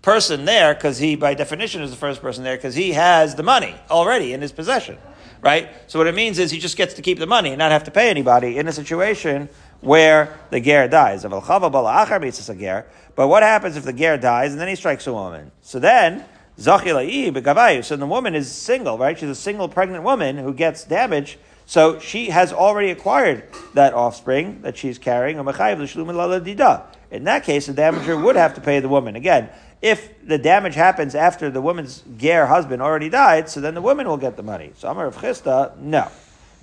[0.00, 3.42] person there because he, by definition, is the first person there because he has the
[3.42, 4.98] money already in his possession,
[5.40, 5.68] right?
[5.88, 7.84] So what it means is he just gets to keep the money and not have
[7.84, 9.48] to pay anybody in a situation
[9.82, 11.24] where the ger dies.
[11.24, 15.52] But what happens if the ger dies and then he strikes a woman?
[15.60, 16.24] So then,
[16.56, 19.18] so the woman is single, right?
[19.18, 21.38] She's a single pregnant woman who gets damage.
[21.66, 25.38] So she has already acquired that offspring that she's carrying.
[25.38, 29.16] In that case, the damager would have to pay the woman.
[29.16, 29.48] Again,
[29.82, 34.06] if the damage happens after the woman's ger husband already died, so then the woman
[34.06, 34.72] will get the money.
[34.76, 36.08] So Amar Rav Chisda, no.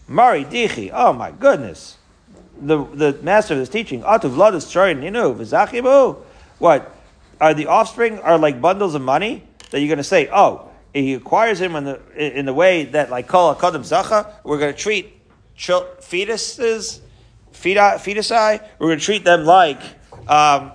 [0.07, 1.97] Mari Dichi, oh my goodness.
[2.61, 6.17] The, the master of this teaching, Atu Vladis Shorin Ninu, Vizachibu.
[6.57, 6.95] What?
[7.39, 11.13] Are the offspring are like bundles of money that you're going to say, oh, he
[11.13, 14.79] acquires him in the, in the way that like Kol Akadim Zacha, we're going to
[14.79, 15.15] treat
[15.57, 16.99] fetuses,
[17.53, 19.81] fetusi, we're going to treat them like,
[20.27, 20.71] um,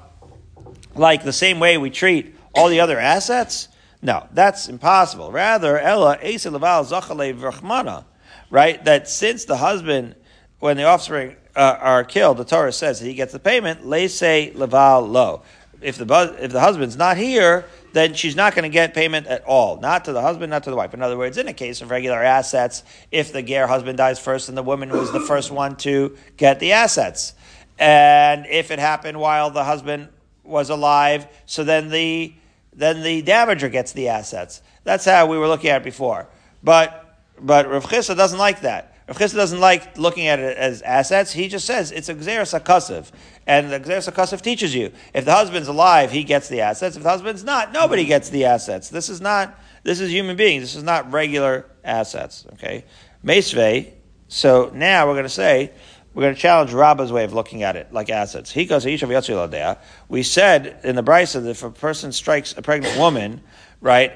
[0.95, 3.69] like the same way we treat all the other assets?
[4.01, 5.33] No, that's impossible.
[5.33, 8.05] Rather, Ella Esa Laval Zachale Vrachmana,
[8.51, 8.85] right?
[8.85, 10.15] That since the husband,
[10.61, 13.81] when the offspring uh, are killed, the Torah says that he gets the payment.
[14.11, 15.43] say leval Lo.
[15.81, 19.45] If the if the husband's not here, then she's not going to get payment at
[19.45, 19.79] all.
[19.79, 20.95] Not to the husband, not to the wife.
[20.95, 22.83] In other words, in a case of regular assets,
[23.13, 26.59] if the ger husband dies first, and the woman was the first one to get
[26.59, 27.35] the assets,
[27.79, 30.09] and if it happened while the husband
[30.43, 32.35] was alive, so then the
[32.73, 34.63] then the damager gets the assets.
[34.83, 36.29] That's how we were looking at it before.
[36.63, 38.94] But but Rav Chisda doesn't like that.
[39.07, 41.31] Rav Chisda doesn't like looking at it as assets.
[41.33, 43.11] He just says it's a gezeiras hakasuv.
[43.47, 46.97] And the gezeiras hakasuv teaches you if the husband's alive, he gets the assets.
[46.97, 48.89] If the husband's not, nobody gets the assets.
[48.89, 50.63] This is not, this is human beings.
[50.63, 52.47] This is not regular assets.
[52.55, 52.85] Okay?
[53.23, 53.93] Mesve.
[54.29, 55.73] So now we're going to say,
[56.15, 58.51] we're going to challenge Rabba's way of looking at it, like assets.
[58.51, 63.43] He goes, We said in the Brisa that if a person strikes a pregnant woman,
[63.81, 64.13] right,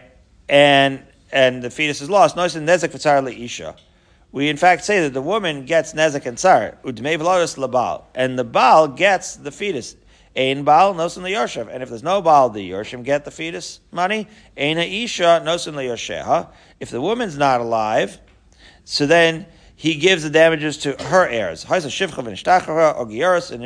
[0.48, 3.76] and and the fetus is lost, notice in nezek isha
[4.32, 8.44] we in fact say that the woman gets nezek and tsar, udmei labal, and the
[8.44, 9.96] baal gets the fetus.
[10.36, 14.28] Ein baal nosin liyoshev, and if there's no baal, the yorshim get the fetus money.
[14.56, 16.48] Ein isha nosin liyosheha.
[16.78, 18.20] If the woman's not alive,
[18.84, 21.64] so then he gives the damages to her heirs.
[21.64, 21.92] And if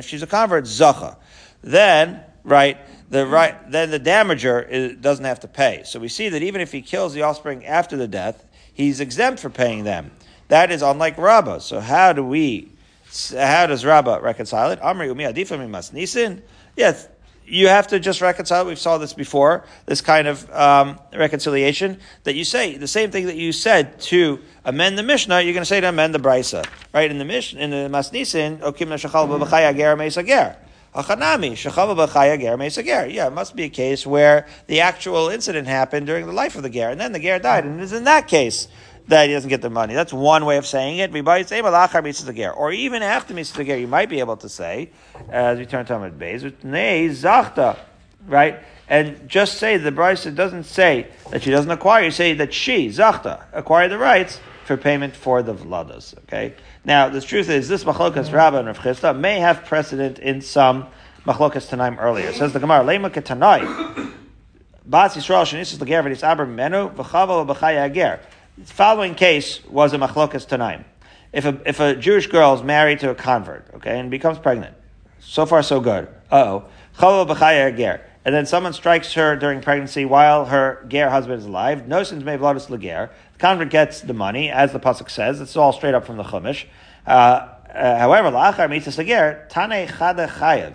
[0.07, 1.17] she's a convert, zacha.
[1.63, 2.77] Then, right,
[3.11, 5.83] the right, then the damager is, doesn't have to pay.
[5.85, 8.45] So we see that even if he kills the offspring after the death,
[8.75, 10.11] he's exempt for paying them.
[10.53, 11.61] That is unlike Rabbah.
[11.61, 12.69] So how do we,
[13.31, 14.81] how does Rabbah reconcile it?
[14.81, 16.43] Amri umi adifa mimas nisin.
[16.77, 17.09] Yes,
[17.47, 18.67] you have to just reconcile.
[18.67, 19.65] We've saw this before.
[19.87, 24.41] This kind of um, reconciliation that you say the same thing that you said to
[24.63, 25.41] amend the Mishnah.
[25.41, 27.11] You're going to say to amend the Brisa, right?
[27.11, 30.57] In the Mishnah, in the Masnisin, okim nashachal b'chaya ger meisager.
[30.95, 33.07] Achanami, shachava b'chaya ger.
[33.07, 36.63] Yeah, it must be a case where the actual incident happened during the life of
[36.63, 38.69] the ger, and then the ger died, and it is in that case
[39.09, 39.95] that he doesn't get the money.
[39.95, 41.11] That's one way of saying it.
[42.57, 44.91] Or even after Mitzvah you might be able to say,
[45.29, 46.53] as we turn to Amud Beis,
[47.11, 47.79] Zachta,
[48.27, 48.61] right?
[48.89, 52.89] And just say the Brisa doesn't say that she doesn't acquire, you say that she,
[52.89, 56.17] Zachta, acquired the rights for payment for the Vladas.
[56.25, 56.55] Okay?
[56.85, 58.35] Now, the truth is, this Machlokas mm-hmm.
[58.35, 60.87] Rabbah and Rav Chisda may have precedent in some
[61.25, 62.29] Machlokas Tanaim earlier.
[62.29, 64.13] It says the Gemara, Lema Ketanai,
[64.87, 68.21] Bas Yisrael Shenisis Lager V'Nis Aber Menu, V'Chava V'Chaya Ager.
[68.59, 70.85] The following case was a machlokas tanaim.
[71.33, 74.75] If a, if a Jewish girl is married to a convert, okay, and becomes pregnant,
[75.21, 76.07] so far so good.
[76.31, 76.61] Uh
[77.01, 77.73] oh.
[77.75, 78.07] ger.
[78.27, 81.89] And then someone strikes her during pregnancy while her ger husband is alive.
[81.89, 83.11] No sins may vladis leger.
[83.33, 85.41] The convert gets the money, as the pasuk says.
[85.41, 86.67] It's all straight up from the chumash.
[87.07, 90.75] Uh, uh, however, la'achar mitzvah leger tane chada chayev.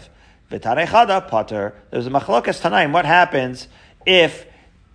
[0.52, 1.76] V'tane chada potter.
[1.92, 2.92] There's a machlokas tanaim.
[2.92, 3.68] What happens
[4.04, 4.48] if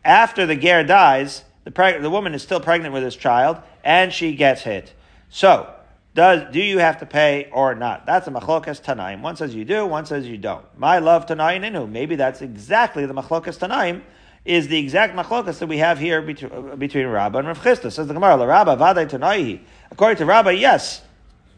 [0.04, 4.12] after the ger dies, the, preg- the woman is still pregnant with his child, and
[4.12, 4.92] she gets hit.
[5.28, 5.72] So,
[6.14, 8.04] does do you have to pay or not?
[8.04, 9.22] That's a machlokas tanaim.
[9.22, 10.64] One says you do, one says you don't.
[10.78, 11.90] My love tanaim inu.
[11.90, 14.02] Maybe that's exactly the machlokas tanaim.
[14.44, 17.92] Is the exact machlokas that we have here between, uh, between Rabbah and Rav Chisda.
[17.92, 19.60] Says the Gemara, La Rabbah vaday tanaihi.
[19.92, 21.00] According to Rabbah, yes,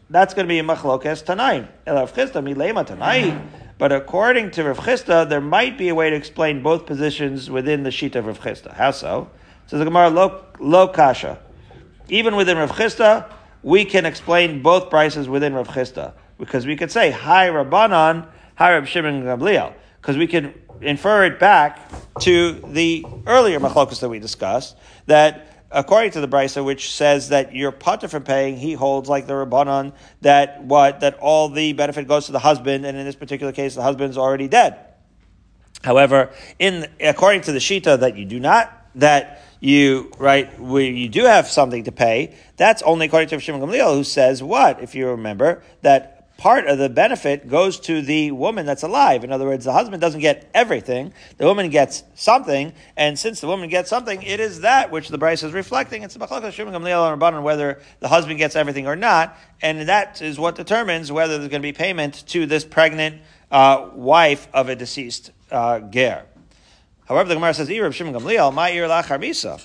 [0.09, 1.67] that's going to be a machlokas tanaim.
[1.87, 3.43] El Rav Chisda milema tanaihi.
[3.77, 7.83] But according to Rav Chisda, there might be a way to explain both positions within
[7.83, 8.73] the sheet of Rav Chisda.
[8.73, 9.29] How so?
[9.67, 10.09] Says the Gemara,
[10.59, 11.39] lo, kasha.
[12.07, 13.31] Even within Rav Chisda,
[13.63, 16.13] we can explain both prices within Rav Chisda.
[16.37, 19.73] Because we could say, hi Rabbanan, hi Rab Shimon Gamliel.
[20.01, 21.89] Because we can infer it back
[22.21, 24.75] to the earlier machlokas that we discussed,
[25.07, 29.27] that according to the brisa, which says that you're putter from paying, he holds like
[29.27, 33.15] the rabbanon that what that all the benefit goes to the husband, and in this
[33.15, 34.77] particular case, the husband's already dead.
[35.83, 41.09] However, in according to the shita that you do not that you right where you
[41.09, 42.35] do have something to pay.
[42.57, 46.77] That's only according to Shimon Gamliel, who says what, if you remember, that part of
[46.77, 49.23] the benefit goes to the woman that's alive.
[49.23, 53.47] In other words, the husband doesn't get everything; the woman gets something, and since the
[53.47, 56.03] woman gets something, it is that which the Brisa is reflecting.
[56.03, 60.37] It's the Shimon Gamliel Rabbanon whether the husband gets everything or not, and that is
[60.37, 64.75] what determines whether there's going to be payment to this pregnant uh, wife of a
[64.75, 66.25] deceased uh, ger.
[67.05, 69.61] However, the Gemara says, "Ir Shimon Gamliel, my ir lachar misa."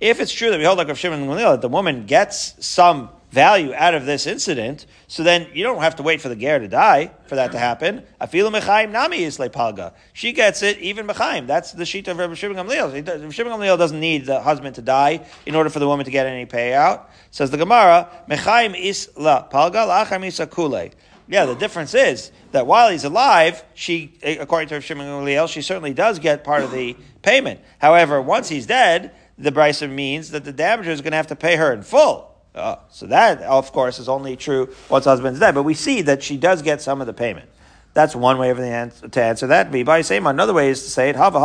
[0.00, 3.08] If it's true that we hold like Rav Shimon Gamliel that the woman gets some
[3.30, 6.58] value out of this incident, so then you don't have to wait for the ger
[6.58, 8.02] to die for that to happen.
[8.20, 9.94] Afilu mechaim nami is palga.
[10.12, 11.46] She gets it even mechaim.
[11.46, 13.32] That's the sheet of Rav Shimon Gamliel.
[13.32, 16.26] Shimon Gamliel doesn't need the husband to die in order for the woman to get
[16.26, 17.02] any payout.
[17.30, 19.86] Says the Gemara, mechaim is la palga
[20.18, 20.90] misa kule.
[21.32, 25.94] Yeah, the difference is that while he's alive, she, according to Shimon Gamliel, she certainly
[25.94, 27.60] does get part of the payment.
[27.78, 31.36] However, once he's dead, the brisa means that the damager is going to have to
[31.36, 32.36] pay her in full.
[32.54, 35.54] Uh, so that, of course, is only true once husband's dead.
[35.54, 37.48] But we see that she does get some of the payment.
[37.94, 39.72] That's one way of the answer, to answer that.
[39.72, 40.26] Be by same.
[40.26, 41.16] Another way is to say it.
[41.16, 41.40] Hava.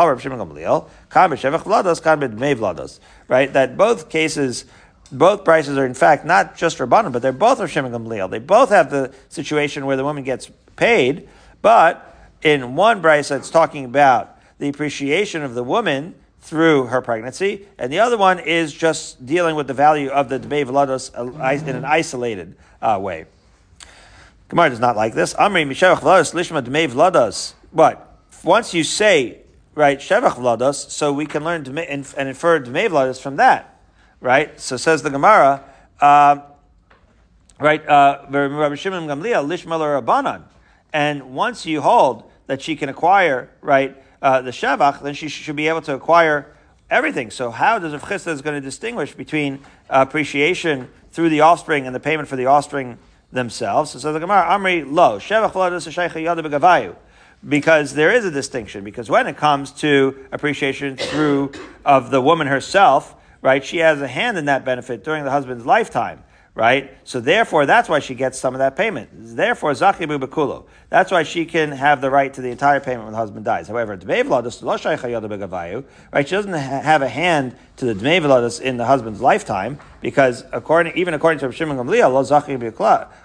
[3.29, 3.53] Right.
[3.53, 4.65] That both cases,
[5.11, 8.29] both prices are in fact not just rabbanon, but they're both of Shimon Gamliel.
[8.29, 11.27] They both have the situation where the woman gets paid,
[11.61, 17.67] but in one price it's talking about the appreciation of the woman through her pregnancy,
[17.77, 21.75] and the other one is just dealing with the value of the Dmei Vlados in
[21.75, 23.25] an isolated uh, way.
[24.49, 25.33] Gemara does not like this.
[25.33, 27.53] Amri Mishevach Vlados Lishma Dmei Vlados.
[27.73, 29.39] But once you say
[29.75, 33.76] right Shevach Vlados, so we can learn and infer Dmei Vlados from that,
[34.21, 34.59] right?
[34.59, 35.63] So says the Gemara,
[35.99, 36.39] uh,
[37.59, 37.85] right?
[37.85, 40.43] Rabbi Shimon Gamliel Lishma Rabbanan,
[40.93, 45.55] and once you hold that she can acquire right uh, the Shevach, then she should
[45.55, 46.55] be able to acquire
[46.89, 47.31] everything.
[47.31, 49.59] So how does Rav Chisda is going to distinguish between
[49.89, 52.97] appreciation through the offspring and the payment for the offspring
[53.31, 53.91] themselves?
[53.91, 56.95] So, so the Gemara, Amri lo, Shevach yada
[57.47, 58.83] because there is a distinction.
[58.83, 61.51] Because when it comes to appreciation through
[61.85, 65.65] of the woman herself, right, she has a hand in that benefit during the husband's
[65.65, 66.23] lifetime
[66.57, 66.91] right?
[67.03, 69.09] So therefore, that's why she gets some of that payment.
[69.13, 70.65] Therefore, zachibu bekulo.
[70.89, 73.67] That's why she can have the right to the entire payment when the husband dies.
[73.67, 74.25] However, right?
[76.27, 81.13] She doesn't have a hand to the dmei in the husband's lifetime because according, even
[81.13, 82.71] according to Shimon Gamliel, lo zachibu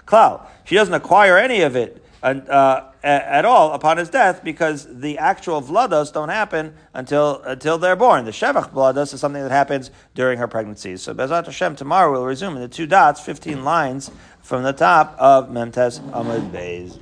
[0.05, 0.45] klal.
[0.65, 5.61] She doesn't acquire any of it uh, at all upon his death because the actual
[5.61, 8.25] vlados don't happen until until they're born.
[8.25, 10.97] The shevach vlados is something that happens during her pregnancy.
[10.97, 14.09] So Bezat Hashem tomorrow we'll resume in the two dots, fifteen lines
[14.41, 16.97] from the top of Memtes Amud Beis.